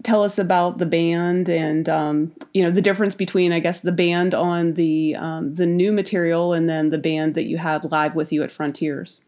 tell 0.03 0.23
us 0.23 0.37
about 0.37 0.79
the 0.79 0.85
band 0.85 1.49
and 1.49 1.87
um, 1.87 2.33
you 2.53 2.61
know 2.61 2.71
the 2.71 2.81
difference 2.81 3.15
between 3.15 3.51
I 3.53 3.59
guess 3.59 3.79
the 3.79 3.91
band 3.91 4.33
on 4.33 4.73
the 4.73 5.15
um, 5.15 5.55
the 5.55 5.65
new 5.65 5.93
material 5.93 6.53
and 6.53 6.69
then 6.69 6.89
the 6.89 6.97
band 6.97 7.35
that 7.35 7.43
you 7.43 7.57
had 7.57 7.89
live 7.89 8.15
with 8.15 8.33
you 8.33 8.43
at 8.43 8.51
Frontiers. 8.51 9.21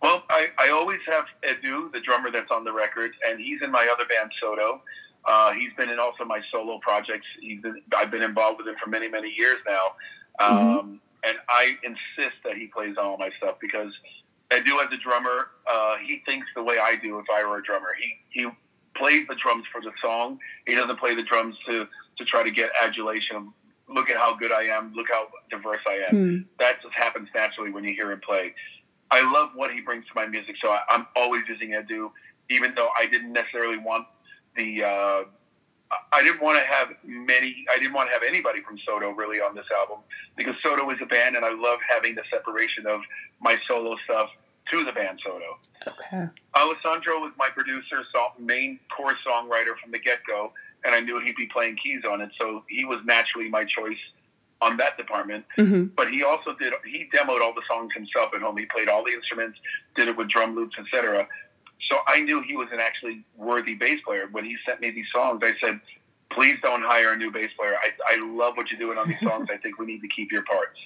Well, 0.00 0.22
I 0.30 0.48
I, 0.58 0.68
I 0.68 0.70
always 0.70 1.00
have 1.06 1.26
Edu, 1.42 1.92
the 1.92 2.00
drummer 2.00 2.30
that's 2.30 2.50
on 2.50 2.64
the 2.64 2.72
record, 2.72 3.12
and 3.28 3.38
he's 3.38 3.60
in 3.62 3.70
my 3.70 3.88
other 3.92 4.06
band, 4.06 4.32
Soto. 4.40 4.80
Uh, 5.24 5.52
he's 5.52 5.72
been 5.76 5.88
in 5.88 5.98
also 5.98 6.24
my 6.24 6.40
solo 6.50 6.78
projects. 6.78 7.26
He's 7.40 7.60
been, 7.60 7.82
I've 7.96 8.10
been 8.10 8.22
involved 8.22 8.58
with 8.58 8.68
him 8.68 8.76
for 8.82 8.90
many, 8.90 9.08
many 9.08 9.32
years 9.36 9.58
now. 9.66 9.94
Um, 10.38 10.58
mm-hmm. 10.58 10.94
And 11.24 11.38
I 11.48 11.76
insist 11.84 12.36
that 12.44 12.56
he 12.56 12.66
plays 12.66 12.96
all 13.00 13.16
my 13.16 13.30
stuff 13.38 13.56
because 13.60 13.92
I 14.50 14.60
do 14.60 14.80
as 14.80 14.88
a 14.92 14.96
drummer, 14.96 15.48
uh, 15.70 15.96
he 16.04 16.22
thinks 16.26 16.46
the 16.54 16.62
way 16.62 16.78
I 16.78 16.96
do 16.96 17.18
if 17.18 17.26
I 17.32 17.44
were 17.44 17.58
a 17.58 17.62
drummer. 17.62 17.88
He, 17.98 18.40
he 18.40 18.48
plays 18.96 19.26
the 19.28 19.36
drums 19.36 19.64
for 19.72 19.80
the 19.80 19.92
song. 20.02 20.38
He 20.66 20.74
doesn't 20.74 20.98
play 20.98 21.14
the 21.14 21.22
drums 21.22 21.56
to, 21.66 21.86
to 22.18 22.24
try 22.24 22.42
to 22.42 22.50
get 22.50 22.70
adulation. 22.82 23.52
Look 23.88 24.10
at 24.10 24.16
how 24.16 24.36
good 24.36 24.52
I 24.52 24.64
am. 24.64 24.92
Look 24.94 25.06
how 25.10 25.28
diverse 25.50 25.80
I 25.86 26.04
am. 26.08 26.14
Mm. 26.14 26.44
That 26.58 26.82
just 26.82 26.94
happens 26.94 27.28
naturally 27.34 27.70
when 27.70 27.84
you 27.84 27.94
hear 27.94 28.10
him 28.10 28.20
play. 28.20 28.54
I 29.10 29.20
love 29.20 29.50
what 29.54 29.72
he 29.72 29.80
brings 29.80 30.06
to 30.06 30.12
my 30.14 30.26
music, 30.26 30.56
so 30.62 30.70
I, 30.70 30.80
am 30.90 31.06
always 31.14 31.42
using 31.46 31.70
Edu, 31.70 32.10
even 32.48 32.74
though 32.74 32.88
I 32.98 33.06
didn't 33.06 33.32
necessarily 33.32 33.76
want 33.76 34.06
the. 34.56 34.84
Uh, 34.84 35.24
I 36.10 36.22
didn't 36.22 36.40
want 36.40 36.58
to 36.58 36.64
have 36.64 36.88
many. 37.04 37.66
I 37.70 37.78
didn't 37.78 37.92
want 37.92 38.08
to 38.08 38.12
have 38.12 38.22
anybody 38.26 38.62
from 38.62 38.78
Soto 38.86 39.10
really 39.10 39.40
on 39.40 39.54
this 39.54 39.66
album 39.76 39.98
because 40.36 40.54
Soto 40.62 40.88
is 40.90 40.98
a 41.02 41.06
band, 41.06 41.36
and 41.36 41.44
I 41.44 41.52
love 41.52 41.80
having 41.86 42.14
the 42.14 42.22
separation 42.30 42.86
of 42.86 43.00
my 43.40 43.56
solo 43.68 43.96
stuff 44.04 44.30
to 44.70 44.84
the 44.84 44.92
band 44.92 45.20
Soto. 45.22 45.58
Okay. 45.86 46.28
Alessandro 46.56 47.20
was 47.20 47.32
my 47.36 47.48
producer, 47.48 48.04
song, 48.12 48.30
main 48.38 48.78
core 48.96 49.16
songwriter 49.26 49.76
from 49.82 49.90
the 49.90 49.98
get 49.98 50.20
go, 50.26 50.52
and 50.84 50.94
I 50.94 51.00
knew 51.00 51.20
he'd 51.20 51.36
be 51.36 51.46
playing 51.46 51.76
keys 51.82 52.02
on 52.08 52.20
it, 52.20 52.30
so 52.38 52.64
he 52.68 52.84
was 52.84 53.00
naturally 53.04 53.48
my 53.48 53.64
choice 53.64 53.98
on 54.60 54.76
that 54.76 54.96
department. 54.96 55.44
Mm-hmm. 55.58 55.86
But 55.96 56.10
he 56.10 56.22
also 56.22 56.54
did 56.58 56.72
he 56.86 57.08
demoed 57.14 57.42
all 57.42 57.52
the 57.52 57.62
songs 57.68 57.92
himself 57.94 58.30
at 58.34 58.40
home. 58.40 58.56
He 58.56 58.66
played 58.66 58.88
all 58.88 59.04
the 59.04 59.12
instruments, 59.12 59.58
did 59.96 60.08
it 60.08 60.16
with 60.16 60.28
drum 60.28 60.54
loops, 60.54 60.76
etc. 60.78 61.26
So 61.90 61.98
I 62.06 62.20
knew 62.20 62.42
he 62.42 62.56
was 62.56 62.68
an 62.72 62.80
actually 62.80 63.24
worthy 63.36 63.74
bass 63.74 64.00
player. 64.04 64.28
When 64.30 64.44
he 64.44 64.56
sent 64.66 64.80
me 64.80 64.90
these 64.90 65.06
songs, 65.12 65.40
I 65.42 65.52
said, 65.60 65.80
"Please 66.30 66.58
don't 66.62 66.82
hire 66.82 67.12
a 67.12 67.16
new 67.16 67.30
bass 67.30 67.50
player. 67.58 67.74
I, 67.76 68.14
I 68.14 68.16
love 68.24 68.56
what 68.56 68.70
you're 68.70 68.78
doing 68.78 68.98
on 68.98 69.08
these 69.08 69.20
songs. 69.22 69.48
I 69.52 69.56
think 69.56 69.78
we 69.78 69.86
need 69.86 70.00
to 70.00 70.08
keep 70.08 70.30
your 70.30 70.42
parts." 70.42 70.78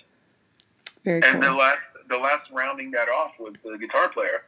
Very 1.04 1.22
and 1.22 1.42
the 1.42 1.52
last 1.52 1.78
the 2.08 2.16
last 2.16 2.50
rounding 2.52 2.90
that 2.92 3.08
off 3.08 3.32
was 3.38 3.54
the 3.64 3.78
guitar 3.78 4.08
player. 4.08 4.42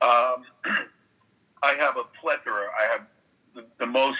Um, 0.00 0.44
I 1.62 1.74
have 1.74 1.96
a 1.96 2.04
plethora. 2.20 2.68
I 2.78 2.92
have 2.92 3.06
the, 3.54 3.64
the 3.78 3.86
most 3.86 4.18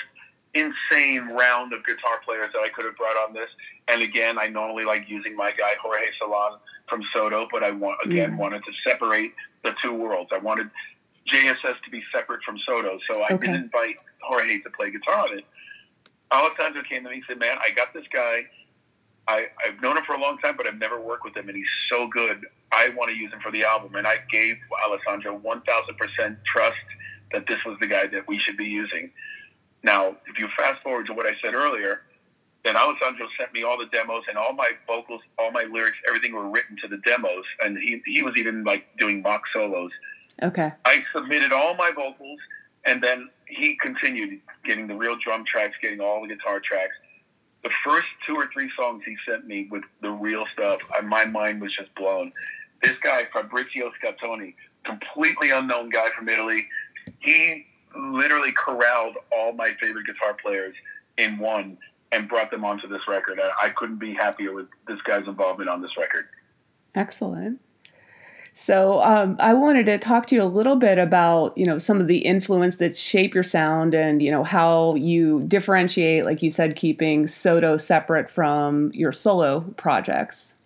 insane 0.54 1.28
round 1.28 1.72
of 1.72 1.84
guitar 1.84 2.20
players 2.24 2.50
that 2.52 2.60
I 2.60 2.68
could 2.68 2.84
have 2.84 2.96
brought 2.96 3.16
on 3.16 3.32
this. 3.32 3.48
And 3.86 4.02
again, 4.02 4.38
I 4.38 4.48
normally 4.48 4.84
like 4.84 5.08
using 5.08 5.36
my 5.36 5.52
guy 5.52 5.74
Jorge 5.80 6.06
Salán 6.20 6.58
from 6.88 7.02
Soto, 7.12 7.46
but 7.50 7.62
I 7.62 7.70
want 7.70 7.98
again 8.04 8.32
mm. 8.32 8.38
wanted 8.38 8.62
to 8.64 8.72
separate 8.88 9.34
the 9.62 9.72
two 9.82 9.92
worlds. 9.92 10.30
I 10.32 10.38
wanted 10.38 10.70
JSS 11.32 11.82
to 11.84 11.90
be 11.90 12.02
separate 12.12 12.42
from 12.44 12.58
Soto, 12.66 12.98
so 13.10 13.20
I 13.20 13.34
okay. 13.34 13.46
didn't 13.46 13.62
invite 13.64 13.96
Jorge 14.22 14.60
to 14.60 14.70
play 14.70 14.90
guitar 14.90 15.28
on 15.28 15.38
it. 15.38 15.44
Alessandro 16.30 16.82
came 16.88 17.04
to 17.04 17.10
me 17.10 17.16
and 17.16 17.24
said, 17.26 17.38
"Man, 17.38 17.56
I 17.60 17.70
got 17.70 17.94
this 17.94 18.04
guy. 18.12 18.46
I, 19.26 19.46
I've 19.64 19.80
known 19.82 19.96
him 19.96 20.04
for 20.06 20.14
a 20.14 20.20
long 20.20 20.38
time, 20.38 20.56
but 20.56 20.66
I've 20.66 20.78
never 20.78 21.00
worked 21.00 21.24
with 21.24 21.36
him, 21.36 21.48
and 21.48 21.56
he's 21.56 21.70
so 21.90 22.08
good. 22.08 22.46
I 22.72 22.90
want 22.90 23.10
to 23.10 23.16
use 23.16 23.32
him 23.32 23.40
for 23.40 23.52
the 23.52 23.64
album." 23.64 23.94
And 23.94 24.06
I 24.06 24.16
gave 24.30 24.56
Alessandro 24.84 25.36
one 25.36 25.62
thousand 25.62 25.96
percent 25.96 26.38
trust 26.44 26.76
that 27.32 27.46
this 27.46 27.58
was 27.64 27.76
the 27.80 27.86
guy 27.86 28.06
that 28.06 28.26
we 28.26 28.38
should 28.38 28.56
be 28.56 28.66
using. 28.66 29.10
Now, 29.82 30.16
if 30.26 30.38
you 30.38 30.48
fast 30.56 30.82
forward 30.82 31.06
to 31.06 31.12
what 31.12 31.26
I 31.26 31.32
said 31.42 31.54
earlier, 31.54 32.02
then 32.64 32.76
Alessandro 32.76 33.26
sent 33.38 33.52
me 33.52 33.62
all 33.62 33.78
the 33.78 33.86
demos 33.86 34.24
and 34.28 34.36
all 34.36 34.52
my 34.52 34.72
vocals, 34.86 35.20
all 35.38 35.50
my 35.50 35.64
lyrics, 35.64 35.96
everything 36.06 36.34
were 36.34 36.48
written 36.50 36.76
to 36.82 36.88
the 36.88 36.98
demos, 36.98 37.44
and 37.60 37.78
he 37.78 38.02
he 38.06 38.22
was 38.22 38.34
even 38.36 38.64
like 38.64 38.84
doing 38.98 39.22
mock 39.22 39.42
solos. 39.52 39.92
Okay. 40.42 40.72
I 40.84 41.04
submitted 41.14 41.52
all 41.52 41.74
my 41.74 41.90
vocals, 41.90 42.38
and 42.84 43.02
then 43.02 43.28
he 43.46 43.76
continued 43.76 44.40
getting 44.64 44.86
the 44.86 44.94
real 44.94 45.16
drum 45.22 45.44
tracks, 45.44 45.76
getting 45.82 46.00
all 46.00 46.22
the 46.22 46.28
guitar 46.28 46.60
tracks. 46.60 46.94
The 47.64 47.70
first 47.84 48.06
two 48.26 48.36
or 48.36 48.48
three 48.52 48.70
songs 48.76 49.02
he 49.04 49.16
sent 49.28 49.46
me 49.46 49.68
with 49.70 49.82
the 50.00 50.10
real 50.10 50.44
stuff, 50.52 50.80
I, 50.96 51.00
my 51.00 51.24
mind 51.24 51.60
was 51.60 51.74
just 51.74 51.92
blown. 51.96 52.32
This 52.82 52.96
guy, 53.02 53.26
Fabrizio 53.32 53.90
Sgattoni, 54.00 54.54
completely 54.84 55.50
unknown 55.50 55.90
guy 55.90 56.08
from 56.16 56.28
Italy, 56.28 56.66
he 57.18 57.66
literally 57.96 58.52
corralled 58.52 59.16
all 59.32 59.52
my 59.52 59.72
favorite 59.80 60.06
guitar 60.06 60.36
players 60.40 60.74
in 61.16 61.38
one 61.38 61.76
and 62.12 62.28
brought 62.28 62.50
them 62.50 62.64
onto 62.64 62.86
this 62.88 63.02
record. 63.08 63.40
I, 63.40 63.66
I 63.66 63.70
couldn't 63.70 63.98
be 63.98 64.14
happier 64.14 64.52
with 64.52 64.66
this 64.86 65.00
guy's 65.02 65.26
involvement 65.26 65.68
on 65.68 65.82
this 65.82 65.96
record. 65.96 66.26
Excellent. 66.94 67.60
So 68.60 69.00
um, 69.04 69.36
I 69.38 69.54
wanted 69.54 69.86
to 69.86 69.98
talk 69.98 70.26
to 70.26 70.34
you 70.34 70.42
a 70.42 70.44
little 70.44 70.74
bit 70.74 70.98
about 70.98 71.56
you 71.56 71.64
know 71.64 71.78
some 71.78 72.00
of 72.00 72.08
the 72.08 72.18
influence 72.18 72.76
that 72.78 72.96
shape 72.96 73.32
your 73.32 73.44
sound 73.44 73.94
and 73.94 74.20
you 74.20 74.32
know 74.32 74.42
how 74.42 74.96
you 74.96 75.44
differentiate, 75.46 76.24
like 76.24 76.42
you 76.42 76.50
said, 76.50 76.74
keeping 76.74 77.28
Soto 77.28 77.76
separate 77.76 78.28
from 78.28 78.90
your 78.92 79.12
solo 79.12 79.60
projects. 79.76 80.56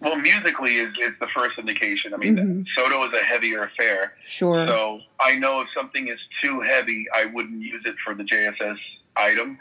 Well, 0.00 0.16
musically 0.16 0.78
is, 0.78 0.88
is 1.02 1.12
the 1.20 1.28
first 1.36 1.58
indication. 1.58 2.14
I 2.14 2.16
mean, 2.16 2.36
mm-hmm. 2.36 2.62
Soto 2.76 3.06
is 3.06 3.12
a 3.12 3.22
heavier 3.22 3.64
affair. 3.64 4.14
Sure. 4.26 4.66
So 4.66 5.00
I 5.20 5.34
know 5.34 5.60
if 5.60 5.68
something 5.76 6.08
is 6.08 6.18
too 6.42 6.62
heavy, 6.62 7.04
I 7.14 7.26
wouldn't 7.26 7.60
use 7.60 7.82
it 7.84 7.94
for 8.02 8.14
the 8.14 8.24
JSS 8.24 8.78
item. 9.16 9.58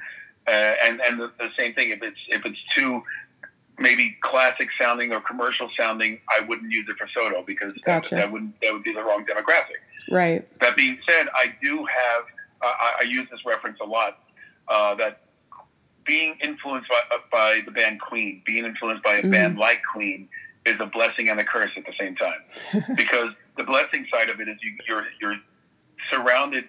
Uh, 0.48 0.52
and 0.52 1.02
and 1.02 1.20
the, 1.20 1.32
the, 1.38 1.50
same 1.60 1.74
thing 1.74 1.90
if 1.90 2.02
it's 2.02 2.18
if 2.30 2.46
it's 2.46 2.58
too 2.76 3.04
maybe 3.82 4.18
classic 4.22 4.70
sounding 4.80 5.12
or 5.12 5.22
commercial 5.22 5.70
sounding, 5.78 6.20
I 6.30 6.42
wouldn't 6.42 6.72
use 6.72 6.88
it 6.90 6.98
for 6.98 7.08
Soto 7.14 7.44
because 7.46 7.74
gotcha. 7.86 8.16
that, 8.16 8.22
that 8.22 8.32
would 8.32 8.54
that 8.62 8.74
would 8.74 8.84
be 8.84 8.94
the 8.94 9.04
wrong 9.04 9.26
demographic. 9.26 9.82
Right. 10.10 10.48
That 10.60 10.76
being 10.76 10.98
said, 11.08 11.28
I 11.36 11.54
do 11.62 11.78
have 11.86 12.24
uh, 12.62 12.66
I, 12.66 12.94
I, 13.00 13.04
use 13.04 13.28
this 13.32 13.40
reference 13.46 13.80
a 13.82 13.86
lot 13.86 14.20
uh, 14.68 14.96
that 14.96 15.22
being 16.06 16.38
influenced 16.44 16.90
by, 16.90 17.16
uh, 17.16 17.20
by 17.32 17.62
the 17.66 17.72
band 17.72 18.02
Queen, 18.02 18.42
being 18.46 18.66
influenced 18.66 19.04
by 19.04 19.16
a 19.16 19.24
mm. 19.24 19.32
band 19.32 19.58
like 19.58 19.82
Queen, 19.92 20.28
is 20.66 20.76
a 20.80 20.86
blessing 20.86 21.30
and 21.30 21.40
a 21.40 21.44
curse 21.44 21.72
at 21.76 21.86
the 21.86 21.94
same 22.00 22.16
time. 22.16 22.86
because 22.96 23.32
the 23.58 23.64
blessing 23.64 24.06
side 24.12 24.30
of 24.30 24.40
it 24.40 24.48
is 24.48 24.58
you, 24.62 24.74
you're 24.88 25.06
you're 25.20 25.38
surrounded 26.12 26.66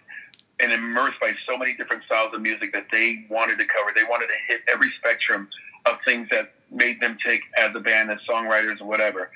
and 0.62 0.72
immersed 0.72 1.20
by 1.20 1.32
so 1.48 1.58
many 1.58 1.74
different 1.74 2.04
styles 2.04 2.32
of 2.34 2.40
music 2.40 2.72
that 2.72 2.86
they 2.90 3.26
wanted 3.28 3.58
to 3.58 3.64
cover. 3.64 3.90
They 3.94 4.04
wanted 4.04 4.28
to 4.28 4.34
hit 4.48 4.62
every 4.72 4.90
spectrum 4.98 5.48
of 5.86 5.96
things 6.04 6.28
that 6.30 6.54
made 6.70 7.00
them 7.00 7.18
tick 7.24 7.42
as 7.58 7.74
a 7.74 7.80
band, 7.80 8.10
as 8.10 8.18
songwriters, 8.28 8.80
or 8.80 8.86
whatever. 8.86 9.30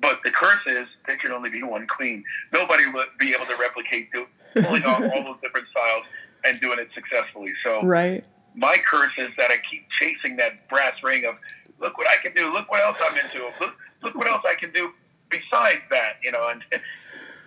But 0.00 0.20
the 0.24 0.30
curse 0.30 0.60
is 0.66 0.86
there 1.06 1.16
can 1.16 1.32
only 1.32 1.50
be 1.50 1.62
one 1.62 1.86
Queen. 1.86 2.24
Nobody 2.52 2.86
will 2.86 3.04
be 3.18 3.34
able 3.34 3.46
to 3.46 3.56
replicate 3.56 4.10
do, 4.12 4.26
pulling 4.54 4.84
off 4.84 5.00
all 5.00 5.24
those 5.24 5.40
different 5.42 5.68
styles 5.70 6.04
and 6.44 6.60
doing 6.60 6.78
it 6.78 6.88
successfully. 6.94 7.52
So 7.64 7.82
right 7.82 8.24
my 8.56 8.76
curse 8.78 9.12
is 9.18 9.28
that 9.36 9.50
I 9.50 9.58
keep 9.70 9.86
chasing 10.00 10.36
that 10.36 10.68
brass 10.68 10.94
ring 11.04 11.26
of 11.26 11.36
look 11.78 11.98
what 11.98 12.06
I 12.08 12.16
can 12.22 12.34
do, 12.34 12.52
look 12.52 12.70
what 12.70 12.82
else 12.82 12.96
I'm 13.00 13.16
into, 13.18 13.44
look 13.60 13.74
look 14.02 14.14
what 14.14 14.26
else 14.26 14.42
I 14.44 14.58
can 14.58 14.72
do 14.72 14.90
besides 15.30 15.82
that, 15.90 16.16
you 16.22 16.32
know. 16.32 16.48
And 16.48 16.62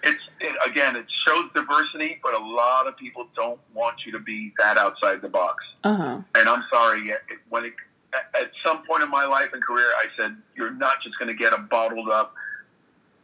it's 0.04 0.22
it, 0.40 0.56
again, 0.66 0.96
it 0.96 1.06
shows 1.28 1.50
diversity, 1.54 2.20
but 2.24 2.34
a 2.34 2.40
lot 2.40 2.88
of 2.88 2.98
people 2.98 3.28
don't 3.36 3.60
want 3.74 3.98
you 4.06 4.12
to 4.14 4.20
be 4.20 4.54
that 4.58 4.78
outside 4.78 5.22
the 5.22 5.30
box. 5.30 5.66
Uh-huh. 5.84 6.22
And 6.36 6.50
I'm 6.50 6.64
sorry, 6.70 7.12
when 7.50 7.66
it, 7.66 7.74
at 8.14 8.52
some 8.64 8.86
point 8.86 9.04
in 9.04 9.10
my 9.10 9.26
life 9.26 9.50
and 9.54 9.64
career, 9.64 9.92
I 9.98 10.06
said 10.18 10.36
you're 10.56 10.72
not 10.72 11.02
just 11.04 11.18
going 11.20 11.28
to 11.28 11.34
get 11.34 11.54
a 11.54 11.58
bottled 11.58 12.10
up 12.10 12.34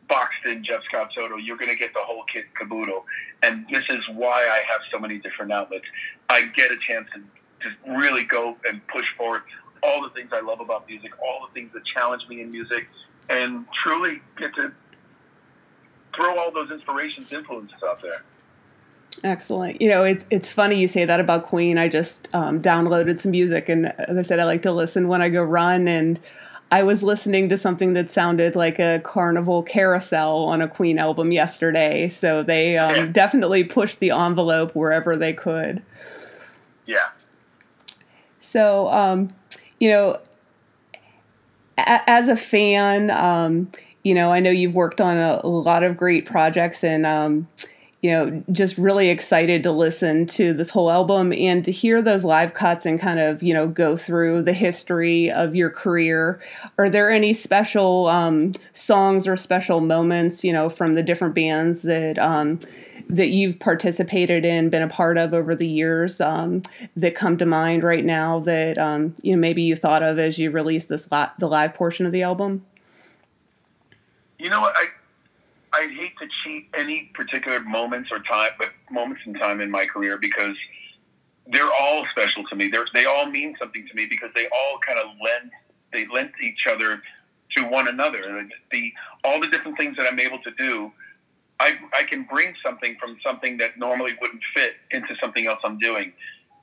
boxed 0.08 0.46
in 0.46 0.64
Jeff 0.64 0.82
Scott 0.84 1.10
Soto. 1.16 1.38
You're 1.38 1.58
going 1.58 1.72
to 1.72 1.76
get 1.76 1.94
the 1.94 2.02
whole 2.02 2.24
kit 2.32 2.46
caboodle. 2.56 3.06
And 3.42 3.66
this 3.70 3.84
is 3.90 4.02
why 4.14 4.44
I 4.44 4.62
have 4.70 4.82
so 4.92 5.00
many 5.00 5.18
different 5.18 5.52
outlets. 5.52 5.86
I 6.30 6.44
get 6.44 6.72
a 6.72 6.78
chance 6.78 7.08
to 7.16 7.22
just 7.62 7.76
really 7.98 8.24
go 8.24 8.56
and 8.68 8.86
push 8.88 9.06
forward 9.18 9.42
all 9.82 10.02
the 10.02 10.10
things 10.10 10.30
I 10.32 10.42
love 10.42 10.60
about 10.60 10.88
music, 10.88 11.12
all 11.24 11.48
the 11.48 11.54
things 11.54 11.72
that 11.74 11.84
challenge 11.86 12.24
me 12.30 12.42
in 12.42 12.52
music, 12.52 12.88
and 13.30 13.66
truly 13.84 14.22
get 14.38 14.54
to 14.56 14.72
throw 16.16 16.38
all 16.38 16.52
those 16.52 16.72
inspirations, 16.72 17.32
influences 17.32 17.82
out 17.84 18.02
there. 18.02 18.24
Excellent. 19.24 19.82
You 19.82 19.90
know, 19.90 20.04
it's 20.04 20.26
it's 20.30 20.52
funny 20.52 20.80
you 20.80 20.88
say 20.88 21.06
that 21.06 21.20
about 21.20 21.46
Queen. 21.46 21.78
I 21.78 21.88
just 21.88 22.28
um, 22.34 22.62
downloaded 22.62 23.20
some 23.20 23.32
music, 23.32 23.70
and 23.70 23.88
as 24.00 24.18
I 24.18 24.22
said, 24.22 24.40
I 24.40 24.46
like 24.46 24.62
to 24.64 24.72
listen 24.72 25.08
when 25.08 25.22
I 25.22 25.30
go 25.30 25.42
run. 25.42 25.88
And 25.88 26.20
I 26.72 26.84
was 26.84 27.02
listening 27.02 27.48
to 27.50 27.58
something 27.58 27.94
that 27.94 28.12
sounded 28.12 28.56
like 28.56 28.78
a 28.80 29.00
carnival 29.04 29.64
carousel 29.64 30.46
on 30.46 30.62
a 30.62 30.68
Queen 30.68 31.00
album 31.00 31.32
yesterday. 31.32 32.10
So 32.10 32.44
they 32.44 32.78
um, 32.78 32.96
yeah. 32.96 33.06
definitely 33.06 33.64
pushed 33.64 34.00
the 34.00 34.12
envelope 34.12 34.76
wherever 34.76 35.16
they 35.16 35.32
could. 35.32 35.82
Yeah, 36.86 37.08
so, 38.46 38.90
um, 38.90 39.30
you 39.80 39.90
know, 39.90 40.20
a- 41.80 42.10
as 42.10 42.30
a 42.30 42.36
fan, 42.36 43.10
um, 43.10 43.72
you 44.06 44.14
know, 44.14 44.32
I 44.32 44.40
know 44.40 44.52
you've 44.52 44.76
worked 44.76 45.02
on 45.02 45.18
a, 45.18 45.42
a 45.44 45.48
lot 45.48 45.84
of 45.84 45.98
great 45.98 46.28
projects 46.28 46.84
and, 46.84 47.08
um, 47.08 47.48
you 48.04 48.12
know, 48.12 48.44
just 48.52 48.78
really 48.78 49.10
excited 49.10 49.64
to 49.64 49.72
listen 49.72 50.28
to 50.28 50.54
this 50.54 50.70
whole 50.70 50.92
album 50.92 51.34
and 51.34 51.66
to 51.66 51.72
hear 51.72 52.04
those 52.04 52.24
live 52.24 52.54
cuts 52.54 52.86
and 52.86 53.02
kind 53.02 53.20
of, 53.20 53.42
you 53.42 53.52
know, 53.52 53.68
go 53.68 53.98
through 53.98 54.44
the 54.44 54.54
history 54.54 55.32
of 55.32 55.56
your 55.56 55.72
career. 55.72 56.40
Are 56.78 56.88
there 56.88 57.10
any 57.10 57.34
special 57.34 58.06
um, 58.06 58.52
songs 58.74 59.28
or 59.28 59.36
special 59.36 59.82
moments, 59.82 60.44
you 60.44 60.54
know, 60.54 60.70
from 60.70 60.94
the 60.94 61.02
different 61.02 61.34
bands 61.34 61.82
that 61.82 62.20
um, 62.20 62.60
that 63.10 63.30
you've 63.30 63.60
participated 63.60 64.46
in, 64.46 64.70
been 64.70 64.84
a 64.84 64.88
part 64.88 65.18
of 65.18 65.34
over 65.34 65.56
the 65.56 65.68
years 65.68 66.22
um, 66.22 66.62
that 66.96 67.16
come 67.16 67.38
to 67.40 67.46
mind 67.46 67.84
right 67.84 68.06
now 68.06 68.40
that 68.42 68.78
um, 68.78 69.16
you 69.24 69.36
know 69.36 69.40
maybe 69.40 69.64
you 69.64 69.76
thought 69.76 70.04
of 70.04 70.20
as 70.20 70.38
you 70.38 70.52
released 70.52 70.90
this 70.90 71.12
li- 71.12 71.26
the 71.40 71.48
live 71.48 71.74
portion 71.74 72.06
of 72.06 72.12
the 72.12 72.22
album? 72.22 72.64
You 74.38 74.50
know 74.50 74.62
what 74.62 74.76
I 74.76 74.88
I'd 75.74 75.92
hate 75.92 76.18
to 76.20 76.28
cheat 76.44 76.70
any 76.74 77.12
particular 77.14 77.60
moments 77.60 78.10
or 78.12 78.20
time, 78.20 78.52
but 78.58 78.70
moments 78.90 79.24
in 79.26 79.34
time 79.34 79.60
in 79.60 79.70
my 79.70 79.86
career 79.86 80.18
because 80.18 80.56
they're 81.48 81.72
all 81.72 82.06
special 82.12 82.44
to 82.46 82.56
me. 82.56 82.70
They're, 82.70 82.86
they 82.94 83.06
all 83.06 83.26
mean 83.26 83.56
something 83.60 83.86
to 83.88 83.96
me 83.96 84.08
because 84.10 84.30
they 84.34 84.48
all 84.48 84.80
kind 84.86 85.00
of 85.00 85.08
lend 85.24 85.52
they 85.92 86.08
lend 86.14 86.32
each 86.42 86.68
other 86.68 87.02
to 87.56 87.64
one 87.64 87.88
another. 87.88 88.48
The 88.72 88.92
all 89.24 89.40
the 89.40 89.48
different 89.48 89.78
things 89.78 89.96
that 89.98 90.08
I'm 90.12 90.20
able 90.20 90.40
to 90.40 90.52
do, 90.58 90.92
I 91.60 91.78
I 91.98 92.04
can 92.04 92.24
bring 92.24 92.54
something 92.64 92.98
from 93.00 93.18
something 93.24 93.58
that 93.58 93.78
normally 93.78 94.16
wouldn't 94.20 94.42
fit 94.54 94.74
into 94.92 95.16
something 95.22 95.48
else 95.48 95.60
I'm 95.64 95.80
doing. 95.80 96.14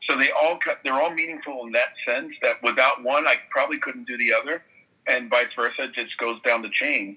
So 0.08 0.18
they 0.18 0.30
all 0.30 0.58
they're 0.84 1.00
all 1.00 1.14
meaningful 1.14 1.64
in 1.66 1.72
that 1.72 1.94
sense. 2.06 2.32
That 2.42 2.62
without 2.62 3.02
one, 3.02 3.26
I 3.26 3.36
probably 3.50 3.78
couldn't 3.78 4.06
do 4.06 4.18
the 4.18 4.32
other, 4.34 4.62
and 5.06 5.30
vice 5.30 5.46
versa. 5.54 5.84
It 5.84 5.94
just 5.94 6.16
goes 6.18 6.40
down 6.42 6.62
the 6.62 6.70
chain. 6.70 7.16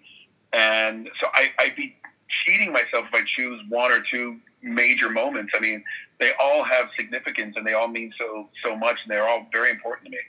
And 0.54 1.10
so 1.20 1.28
I, 1.34 1.52
I'd 1.60 1.75
be 1.75 1.96
cheating 2.46 2.72
myself 2.72 3.06
if 3.08 3.14
I 3.14 3.24
choose 3.36 3.62
one 3.70 3.92
or 3.92 4.04
two 4.12 4.38
major 4.62 5.10
moments. 5.10 5.54
I 5.56 5.60
mean, 5.60 5.84
they 6.20 6.32
all 6.40 6.64
have 6.64 6.88
significance 6.98 7.56
and 7.58 7.66
they 7.66 7.74
all 7.74 7.88
mean 7.88 8.14
so 8.18 8.50
so 8.64 8.75
much, 8.75 8.98
and 9.04 9.12
they're 9.12 9.28
all 9.28 9.48
very 9.52 9.70
important 9.70 10.06
to 10.06 10.12
me. 10.12 10.20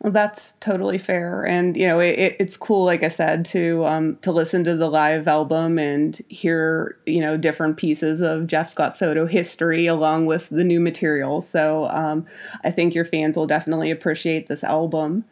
Well, 0.00 0.12
that's 0.12 0.54
totally 0.58 0.98
fair, 0.98 1.46
and 1.46 1.76
you 1.76 1.86
know 1.86 2.00
it, 2.00 2.36
it's 2.40 2.56
cool, 2.56 2.84
like 2.84 3.04
I 3.04 3.08
said, 3.08 3.44
to 3.46 3.84
um, 3.86 4.16
to 4.22 4.32
listen 4.32 4.64
to 4.64 4.74
the 4.74 4.88
live 4.88 5.28
album 5.28 5.78
and 5.78 6.20
hear 6.28 6.96
you 7.06 7.20
know 7.20 7.36
different 7.36 7.76
pieces 7.76 8.20
of 8.20 8.48
Jeff 8.48 8.70
Scott 8.70 8.96
Soto 8.96 9.26
history 9.26 9.86
along 9.86 10.26
with 10.26 10.48
the 10.48 10.64
new 10.64 10.80
material. 10.80 11.40
So 11.40 11.86
um, 11.86 12.26
I 12.64 12.72
think 12.72 12.94
your 12.94 13.04
fans 13.04 13.36
will 13.36 13.46
definitely 13.46 13.92
appreciate 13.92 14.48
this 14.48 14.64
album. 14.64 15.24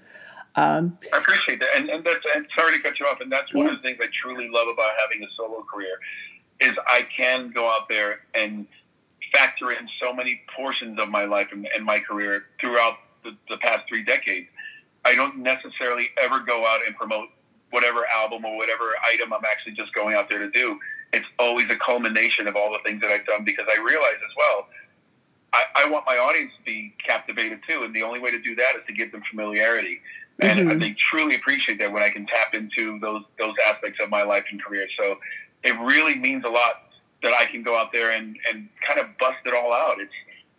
Um, 0.57 0.99
I 1.13 1.19
appreciate 1.19 1.61
that, 1.61 1.69
and, 1.77 1.89
and 1.89 2.05
that's 2.05 2.25
and 2.35 2.47
sorry 2.57 2.77
to 2.77 2.83
cut 2.83 2.99
you 2.99 3.07
off. 3.07 3.21
And 3.21 3.31
that's 3.31 3.53
one 3.55 3.67
yeah. 3.67 3.73
of 3.73 3.79
the 3.79 3.83
things 3.83 3.99
I 4.03 4.09
truly 4.23 4.49
love 4.49 4.69
about 4.69 4.91
having 5.01 5.23
a 5.23 5.29
solo 5.37 5.65
career 5.73 5.99
is 6.61 6.77
I 6.87 7.07
can 7.17 7.51
go 7.53 7.71
out 7.71 7.89
there 7.89 8.21
and 8.35 8.67
factor 9.33 9.71
in 9.73 9.89
so 10.03 10.13
many 10.13 10.43
portions 10.57 10.99
of 10.99 11.09
my 11.09 11.25
life 11.25 11.49
and, 11.53 11.67
and 11.75 11.85
my 11.85 12.01
career 12.01 12.47
throughout 12.61 12.95
the, 13.25 13.37
the 13.49 13.57
past 13.59 13.85
three 13.89 14.05
decades. 14.05 14.49
I 15.05 15.15
don't 15.15 15.39
necessarily 15.39 16.09
ever 16.21 16.41
go 16.41 16.67
out 16.67 16.81
and 16.87 16.95
promote 16.97 17.29
whatever 17.71 18.05
album 18.15 18.45
or 18.45 18.57
whatever 18.57 18.85
item 19.11 19.33
I'm 19.33 19.45
actually 19.51 19.73
just 19.73 19.95
going 19.95 20.15
out 20.15 20.29
there 20.29 20.41
to 20.41 20.51
do. 20.51 20.79
It's 21.13 21.27
always 21.39 21.71
a 21.71 21.77
culmination 21.77 22.47
of 22.47 22.57
all 22.57 22.73
the 22.73 22.79
things 22.85 23.01
that 23.01 23.11
I've 23.11 23.27
done 23.27 23.45
because 23.45 23.67
I 23.69 23.81
realize 23.81 24.17
as 24.17 24.35
well, 24.37 24.67
I, 25.53 25.65
I 25.77 25.91
want 25.91 26.05
my 26.07 26.17
audience 26.17 26.53
to 26.59 26.65
be 26.65 26.95
captivated 27.05 27.61
too. 27.69 27.83
And 27.85 27.95
the 27.95 28.03
only 28.03 28.21
way 28.21 28.31
to 28.31 28.41
do 28.41 28.55
that 28.57 28.77
is 28.77 28.83
to 28.87 28.93
give 28.93 29.13
them 29.13 29.23
familiarity 29.31 30.01
and 30.41 30.61
mm-hmm. 30.61 30.79
they 30.79 30.95
truly 30.99 31.35
appreciate 31.35 31.79
that 31.79 31.93
when 31.93 32.03
I 32.03 32.11
can 32.11 32.27
tap 32.27 32.55
into 32.55 32.99
those 33.01 33.23
those 33.39 33.55
aspects 33.69 33.99
of 34.03 34.11
my 34.11 34.23
life 34.23 34.45
and 34.51 34.63
career. 34.63 34.87
So 34.99 35.17
it 35.63 35.79
really 35.81 36.17
means 36.17 36.45
a 36.45 36.49
lot 36.49 36.85
that 37.23 37.33
I 37.35 37.47
can 37.47 37.63
go 37.63 37.79
out 37.79 37.93
there 37.93 38.13
and 38.13 38.37
and 38.51 38.69
kind 38.87 39.01
of 39.01 39.07
bust 39.19 39.39
it 39.45 39.55
all 39.55 39.73
out. 39.73 40.01
It's 40.01 40.13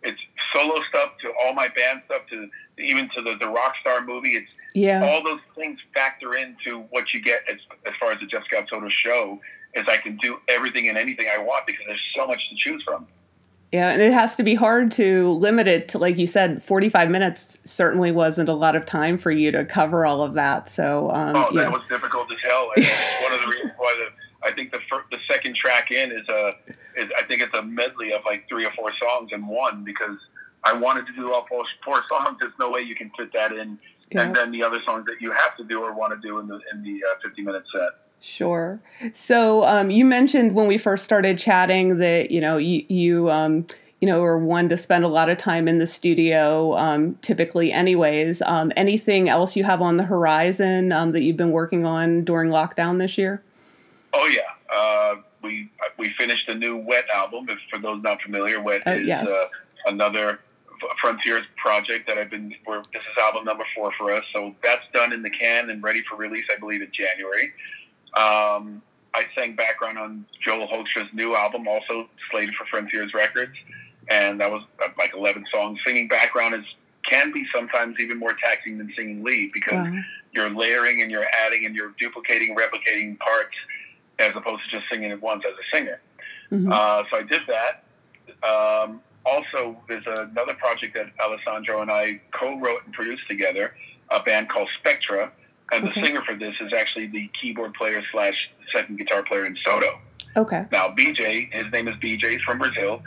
it's 0.03 0.19
solo 0.53 0.81
stuff 0.89 1.11
to 1.21 1.31
all 1.43 1.53
my 1.53 1.67
band 1.67 2.01
stuff 2.05 2.23
to 2.29 2.49
even 2.79 3.09
to 3.15 3.21
the 3.21 3.35
the 3.39 3.47
rock 3.47 3.73
star 3.81 4.05
movie. 4.05 4.35
It's 4.35 4.53
yeah. 4.73 5.03
all 5.03 5.23
those 5.23 5.41
things 5.55 5.79
factor 5.93 6.35
into 6.35 6.81
what 6.89 7.13
you 7.13 7.21
get 7.21 7.41
as 7.49 7.57
as 7.85 7.93
far 7.99 8.11
as 8.11 8.19
the 8.19 8.27
Jeff 8.27 8.43
Scott 8.45 8.65
Soto 8.69 8.89
show. 8.89 9.39
Is 9.73 9.85
I 9.87 9.97
can 9.97 10.17
do 10.17 10.37
everything 10.49 10.89
and 10.89 10.97
anything 10.97 11.27
I 11.33 11.37
want 11.37 11.65
because 11.65 11.83
there's 11.87 12.11
so 12.13 12.27
much 12.27 12.41
to 12.49 12.55
choose 12.57 12.83
from. 12.83 13.07
Yeah, 13.71 13.91
and 13.91 14.01
it 14.01 14.11
has 14.11 14.35
to 14.35 14.43
be 14.43 14.53
hard 14.53 14.91
to 14.93 15.31
limit 15.31 15.65
it 15.65 15.87
to, 15.89 15.97
like 15.97 16.17
you 16.17 16.27
said, 16.27 16.61
45 16.61 17.09
minutes 17.09 17.57
certainly 17.63 18.11
wasn't 18.11 18.49
a 18.49 18.53
lot 18.53 18.75
of 18.75 18.85
time 18.85 19.17
for 19.17 19.31
you 19.31 19.49
to 19.51 19.63
cover 19.63 20.05
all 20.05 20.23
of 20.23 20.33
that. 20.33 20.67
So, 20.67 21.09
um, 21.11 21.37
oh, 21.37 21.55
that 21.55 21.71
was 21.71 21.81
difficult 21.89 22.27
hell. 22.43 22.69
And 22.75 22.85
one 23.23 23.33
of 23.33 23.39
the 23.39 23.47
reasons 23.47 23.71
why 23.77 23.93
the, 23.97 24.47
I 24.47 24.53
think 24.53 24.71
the 24.71 24.79
first, 24.89 25.09
the 25.11 25.17
second 25.29 25.55
track 25.55 25.91
in 25.91 26.11
is 26.11 26.27
a, 26.27 26.51
is 26.97 27.09
I 27.17 27.23
think 27.23 27.41
it's 27.41 27.53
a 27.53 27.61
medley 27.61 28.11
of 28.13 28.21
like 28.25 28.47
three 28.49 28.65
or 28.65 28.71
four 28.71 28.91
songs 28.99 29.29
in 29.31 29.47
one 29.47 29.83
because 29.83 30.17
I 30.63 30.73
wanted 30.73 31.07
to 31.07 31.13
do 31.13 31.33
all 31.33 31.45
four, 31.47 31.63
four 31.83 32.03
songs. 32.09 32.37
There's 32.39 32.53
no 32.59 32.69
way 32.69 32.81
you 32.81 32.95
can 32.95 33.11
fit 33.17 33.31
that 33.33 33.51
in, 33.51 33.79
yeah. 34.11 34.21
and 34.21 34.35
then 34.35 34.51
the 34.51 34.63
other 34.63 34.79
songs 34.85 35.05
that 35.05 35.15
you 35.19 35.31
have 35.31 35.55
to 35.57 35.63
do 35.63 35.81
or 35.81 35.93
want 35.93 36.13
to 36.13 36.27
do 36.27 36.39
in 36.39 36.47
the 36.47 36.59
in 36.73 36.83
the 36.83 37.01
uh, 37.03 37.15
50 37.23 37.41
minute 37.41 37.63
set. 37.73 38.00
Sure. 38.21 38.79
So 39.13 39.63
um, 39.65 39.89
you 39.89 40.05
mentioned 40.05 40.53
when 40.53 40.67
we 40.67 40.77
first 40.77 41.03
started 41.03 41.39
chatting 41.39 41.97
that 41.97 42.29
you 42.29 42.39
know 42.39 42.57
you 42.57 42.85
you 42.87 43.31
um, 43.31 43.65
you 43.99 44.07
know 44.07 44.21
are 44.21 44.37
one 44.37 44.69
to 44.69 44.77
spend 44.77 45.03
a 45.03 45.07
lot 45.07 45.29
of 45.29 45.39
time 45.39 45.67
in 45.67 45.79
the 45.79 45.87
studio, 45.87 46.77
um, 46.77 47.15
typically, 47.23 47.71
anyways. 47.71 48.43
Um, 48.43 48.71
anything 48.75 49.27
else 49.27 49.55
you 49.55 49.63
have 49.63 49.81
on 49.81 49.97
the 49.97 50.03
horizon 50.03 50.91
um, 50.91 51.13
that 51.13 51.23
you've 51.23 51.35
been 51.35 51.51
working 51.51 51.83
on 51.83 52.23
during 52.23 52.51
lockdown 52.51 52.99
this 52.99 53.17
year? 53.17 53.41
Oh 54.13 54.27
yeah, 54.27 54.41
uh, 54.71 55.15
we 55.41 55.71
we 55.97 56.13
finished 56.13 56.47
a 56.47 56.53
new 56.53 56.77
Wet 56.77 57.05
album. 57.11 57.47
If 57.49 57.57
for 57.71 57.79
those 57.79 58.03
not 58.03 58.21
familiar, 58.21 58.61
Wet 58.61 58.85
uh, 58.85 58.91
is 58.91 59.07
yes. 59.07 59.27
uh, 59.27 59.47
another 59.87 60.39
Frontiers 60.99 61.45
project 61.57 62.07
that 62.07 62.19
I've 62.19 62.29
been. 62.29 62.49
This 62.49 63.03
is 63.03 63.17
album 63.19 63.45
number 63.45 63.63
four 63.75 63.91
for 63.97 64.13
us, 64.13 64.23
so 64.31 64.55
that's 64.63 64.85
done 64.93 65.11
in 65.11 65.23
the 65.23 65.29
can 65.31 65.71
and 65.71 65.81
ready 65.81 66.03
for 66.07 66.17
release. 66.17 66.45
I 66.55 66.59
believe 66.59 66.83
in 66.83 66.91
January. 66.91 67.51
Um, 68.13 68.81
I 69.13 69.25
sang 69.35 69.55
background 69.55 69.97
on 69.97 70.25
Joel 70.45 70.67
Hoekstra's 70.67 71.13
new 71.13 71.35
album, 71.35 71.67
also 71.67 72.09
slated 72.29 72.55
for 72.55 72.65
Frontiers 72.65 73.13
Records, 73.13 73.55
and 74.09 74.39
that 74.39 74.49
was 74.49 74.63
uh, 74.83 74.87
like 74.97 75.13
11 75.13 75.45
songs. 75.51 75.79
Singing 75.85 76.07
background 76.07 76.55
is 76.55 76.65
can 77.09 77.31
be 77.31 77.45
sometimes 77.53 77.95
even 77.99 78.19
more 78.19 78.35
taxing 78.41 78.77
than 78.77 78.91
singing 78.95 79.23
lead 79.23 79.51
because 79.53 79.73
wow. 79.73 80.01
you're 80.33 80.49
layering 80.49 81.01
and 81.01 81.09
you're 81.09 81.25
adding 81.45 81.65
and 81.65 81.75
you're 81.75 81.93
duplicating, 81.99 82.55
replicating 82.55 83.17
parts 83.19 83.55
as 84.19 84.31
opposed 84.35 84.61
to 84.63 84.77
just 84.77 84.89
singing 84.89 85.11
it 85.11 85.21
once 85.21 85.43
as 85.45 85.53
a 85.53 85.75
singer. 85.75 85.99
Mm-hmm. 86.51 86.71
Uh, 86.71 87.03
so 87.09 87.17
I 87.17 87.23
did 87.23 87.41
that. 87.47 87.83
Um, 88.47 89.01
also, 89.25 89.77
there's 89.87 90.05
another 90.05 90.53
project 90.53 90.95
that 90.95 91.07
Alessandro 91.23 91.81
and 91.81 91.91
I 91.91 92.21
co-wrote 92.31 92.85
and 92.85 92.93
produced 92.93 93.27
together, 93.27 93.73
a 94.09 94.21
band 94.21 94.49
called 94.49 94.69
Spektra, 94.83 95.31
and 95.71 95.87
okay. 95.87 96.01
the 96.01 96.05
singer 96.05 96.21
for 96.23 96.35
this 96.35 96.53
is 96.61 96.73
actually 96.77 97.07
the 97.07 97.29
keyboard 97.39 97.73
player 97.73 98.01
slash 98.11 98.33
second 98.73 98.97
guitar 98.97 99.23
player 99.23 99.45
in 99.45 99.57
Soto. 99.65 99.99
Okay. 100.35 100.65
Now 100.71 100.89
BJ, 100.89 101.51
his 101.51 101.71
name 101.71 101.87
is 101.87 101.95
BJ. 101.95 102.31
He's 102.31 102.41
from 102.41 102.59
Brazil. 102.59 103.01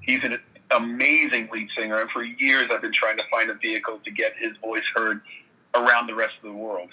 He's 0.00 0.22
an 0.24 0.38
amazing 0.70 1.48
lead 1.52 1.68
singer, 1.76 2.00
and 2.00 2.10
for 2.10 2.24
years 2.24 2.70
I've 2.72 2.82
been 2.82 2.92
trying 2.92 3.16
to 3.18 3.22
find 3.30 3.50
a 3.50 3.54
vehicle 3.54 4.00
to 4.04 4.10
get 4.10 4.32
his 4.38 4.56
voice 4.58 4.84
heard 4.94 5.20
around 5.74 6.06
the 6.06 6.14
rest 6.14 6.34
of 6.42 6.50
the 6.50 6.56
world. 6.56 6.90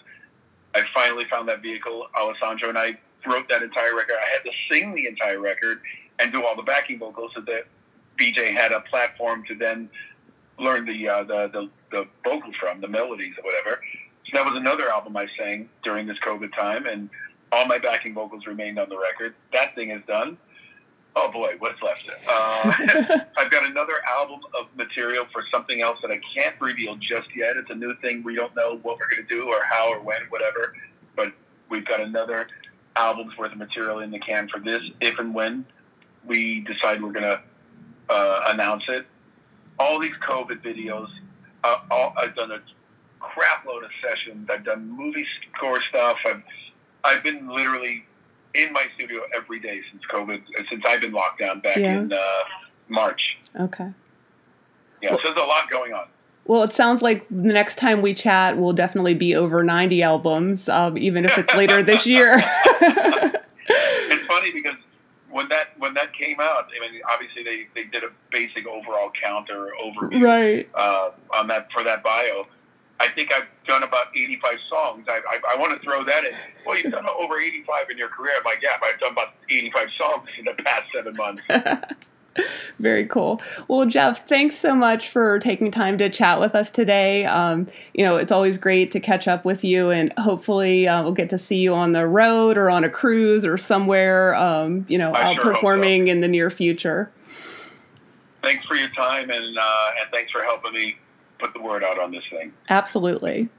I 0.75 0.83
finally 0.93 1.25
found 1.29 1.47
that 1.49 1.61
vehicle. 1.61 2.07
Alessandro 2.19 2.69
and 2.69 2.77
I 2.77 2.97
wrote 3.25 3.47
that 3.49 3.61
entire 3.61 3.95
record. 3.95 4.15
I 4.19 4.29
had 4.29 4.43
to 4.43 4.51
sing 4.69 4.95
the 4.95 5.07
entire 5.07 5.39
record 5.39 5.79
and 6.19 6.31
do 6.31 6.45
all 6.45 6.55
the 6.55 6.63
backing 6.63 6.99
vocals 6.99 7.31
so 7.35 7.41
that 7.41 7.67
BJ 8.19 8.53
had 8.53 8.71
a 8.71 8.81
platform 8.81 9.43
to 9.47 9.55
then 9.55 9.89
learn 10.59 10.85
the 10.85 11.07
uh, 11.07 11.23
the, 11.23 11.49
the 11.53 11.69
the 11.91 12.07
vocals 12.23 12.55
from, 12.59 12.81
the 12.81 12.87
melodies 12.87 13.33
or 13.37 13.43
whatever 13.43 13.79
that 14.33 14.45
was 14.45 14.55
another 14.55 14.89
album 14.89 15.15
I 15.15 15.27
sang 15.37 15.69
during 15.83 16.07
this 16.07 16.17
COVID 16.19 16.53
time, 16.53 16.85
and 16.85 17.09
all 17.51 17.65
my 17.65 17.77
backing 17.77 18.13
vocals 18.13 18.45
remained 18.47 18.79
on 18.79 18.89
the 18.89 18.97
record. 18.97 19.35
That 19.51 19.75
thing 19.75 19.91
is 19.91 20.01
done. 20.07 20.37
Oh 21.15 21.31
boy, 21.31 21.53
what's 21.59 21.79
left? 21.81 22.09
Uh, 22.27 22.73
I've 23.37 23.51
got 23.51 23.65
another 23.65 23.93
album 24.09 24.39
of 24.59 24.75
material 24.75 25.25
for 25.31 25.43
something 25.51 25.81
else 25.81 25.99
that 26.01 26.09
I 26.09 26.19
can't 26.35 26.59
reveal 26.59 26.95
just 26.95 27.27
yet. 27.35 27.55
It's 27.55 27.69
a 27.69 27.75
new 27.75 27.95
thing. 27.97 28.23
We 28.23 28.35
don't 28.35 28.55
know 28.55 28.79
what 28.81 28.97
we're 28.99 29.09
going 29.09 29.27
to 29.27 29.35
do 29.35 29.47
or 29.47 29.63
how 29.63 29.89
or 29.89 29.99
when, 29.99 30.21
whatever. 30.29 30.75
But 31.15 31.33
we've 31.69 31.85
got 31.85 32.01
another 32.01 32.47
album's 32.95 33.37
worth 33.37 33.51
of 33.51 33.59
material 33.59 33.99
in 33.99 34.09
the 34.09 34.19
can 34.19 34.47
for 34.47 34.59
this, 34.59 34.81
if 35.01 35.19
and 35.19 35.35
when 35.35 35.65
we 36.25 36.61
decide 36.61 37.01
we're 37.01 37.11
going 37.11 37.23
to 37.23 37.41
uh, 38.09 38.45
announce 38.47 38.83
it. 38.87 39.05
All 39.77 39.99
these 39.99 40.15
COVID 40.27 40.63
videos, 40.63 41.09
uh, 41.63 41.77
all, 41.91 42.13
I've 42.17 42.35
done 42.35 42.51
a 42.51 42.59
crap 43.23 43.65
load 43.65 43.83
of 43.83 43.89
sessions. 44.01 44.47
I've 44.49 44.65
done 44.65 44.89
movie 44.89 45.25
score 45.55 45.79
stuff. 45.89 46.17
I've 46.25 46.43
I've 47.03 47.23
been 47.23 47.47
literally 47.47 48.05
in 48.53 48.71
my 48.71 48.85
studio 48.95 49.21
every 49.35 49.59
day 49.59 49.81
since 49.91 50.03
COVID, 50.11 50.41
since 50.69 50.83
I've 50.87 51.01
been 51.01 51.11
locked 51.11 51.39
down 51.39 51.59
back 51.59 51.77
yeah. 51.77 51.99
in 51.99 52.13
uh, 52.13 52.19
March. 52.87 53.37
Okay. 53.59 53.91
Yeah, 55.01 55.11
well, 55.11 55.19
so 55.23 55.33
there's 55.33 55.43
a 55.43 55.47
lot 55.47 55.69
going 55.69 55.93
on. 55.93 56.07
Well, 56.45 56.63
it 56.63 56.73
sounds 56.73 57.01
like 57.01 57.25
the 57.29 57.53
next 57.53 57.77
time 57.77 58.01
we 58.01 58.13
chat 58.13 58.57
will 58.57 58.73
definitely 58.73 59.13
be 59.13 59.35
over 59.35 59.63
90 59.63 60.03
albums, 60.03 60.67
um, 60.69 60.97
even 60.97 61.25
if 61.25 61.37
it's 61.37 61.53
later 61.55 61.81
this 61.81 62.05
year. 62.05 62.33
it's 62.37 64.27
funny 64.27 64.51
because 64.51 64.75
when 65.29 65.47
that 65.49 65.69
when 65.77 65.93
that 65.95 66.13
came 66.13 66.39
out, 66.39 66.67
I 66.67 66.91
mean, 66.91 67.01
obviously 67.11 67.43
they, 67.43 67.67
they 67.75 67.87
did 67.89 68.03
a 68.03 68.09
basic 68.29 68.67
overall 68.67 69.11
count 69.21 69.49
or 69.49 69.71
overview 69.83 70.21
right. 70.21 70.69
uh, 70.75 71.11
on 71.33 71.47
that 71.47 71.71
for 71.71 71.83
that 71.83 72.03
bio. 72.03 72.45
I 72.99 73.09
think 73.09 73.31
I've 73.33 73.47
done 73.67 73.83
about 73.83 74.07
85 74.15 74.53
songs. 74.69 75.05
I, 75.09 75.19
I, 75.29 75.55
I 75.55 75.59
want 75.59 75.79
to 75.79 75.83
throw 75.83 76.03
that 76.05 76.25
in. 76.25 76.33
Well, 76.65 76.77
you've 76.77 76.91
done 76.91 77.05
over 77.07 77.39
85 77.39 77.89
in 77.89 77.97
your 77.97 78.09
career. 78.09 78.33
I'm 78.37 78.43
like, 78.43 78.61
yeah, 78.61 78.77
I've 78.81 78.99
done 78.99 79.11
about 79.11 79.33
85 79.49 79.87
songs 79.97 80.29
in 80.37 80.45
the 80.45 80.53
past 80.63 80.83
seven 80.93 81.15
months. 81.15 81.41
Very 82.79 83.05
cool. 83.05 83.41
Well, 83.67 83.85
Jeff, 83.85 84.27
thanks 84.27 84.55
so 84.55 84.73
much 84.73 85.09
for 85.09 85.37
taking 85.39 85.69
time 85.69 85.97
to 85.99 86.09
chat 86.09 86.39
with 86.39 86.55
us 86.55 86.71
today. 86.71 87.25
Um, 87.25 87.67
you 87.93 88.03
know, 88.03 88.17
it's 88.17 88.31
always 88.31 88.57
great 88.57 88.91
to 88.91 88.99
catch 88.99 89.27
up 89.27 89.45
with 89.45 89.63
you, 89.63 89.91
and 89.91 90.11
hopefully, 90.17 90.87
uh, 90.87 91.03
we'll 91.03 91.13
get 91.13 91.29
to 91.29 91.37
see 91.37 91.57
you 91.57 91.73
on 91.75 91.91
the 91.91 92.07
road 92.07 92.57
or 92.57 92.69
on 92.69 92.83
a 92.83 92.89
cruise 92.89 93.45
or 93.45 93.57
somewhere, 93.57 94.33
um, 94.35 94.85
you 94.87 94.97
know, 94.97 95.13
I 95.13 95.23
out 95.23 95.35
sure 95.35 95.53
performing 95.53 96.07
in 96.07 96.21
the 96.21 96.27
near 96.27 96.49
future. 96.49 97.11
Thanks 98.41 98.65
for 98.65 98.75
your 98.75 98.89
time, 98.89 99.29
and 99.29 99.57
uh, 99.57 99.91
and 100.01 100.11
thanks 100.11 100.31
for 100.31 100.43
helping 100.43 100.73
me 100.73 100.97
put 101.43 101.53
the 101.53 101.61
word 101.61 101.83
out 101.83 101.99
on 101.99 102.11
this 102.11 102.23
thing. 102.29 102.53
Absolutely. 102.69 103.49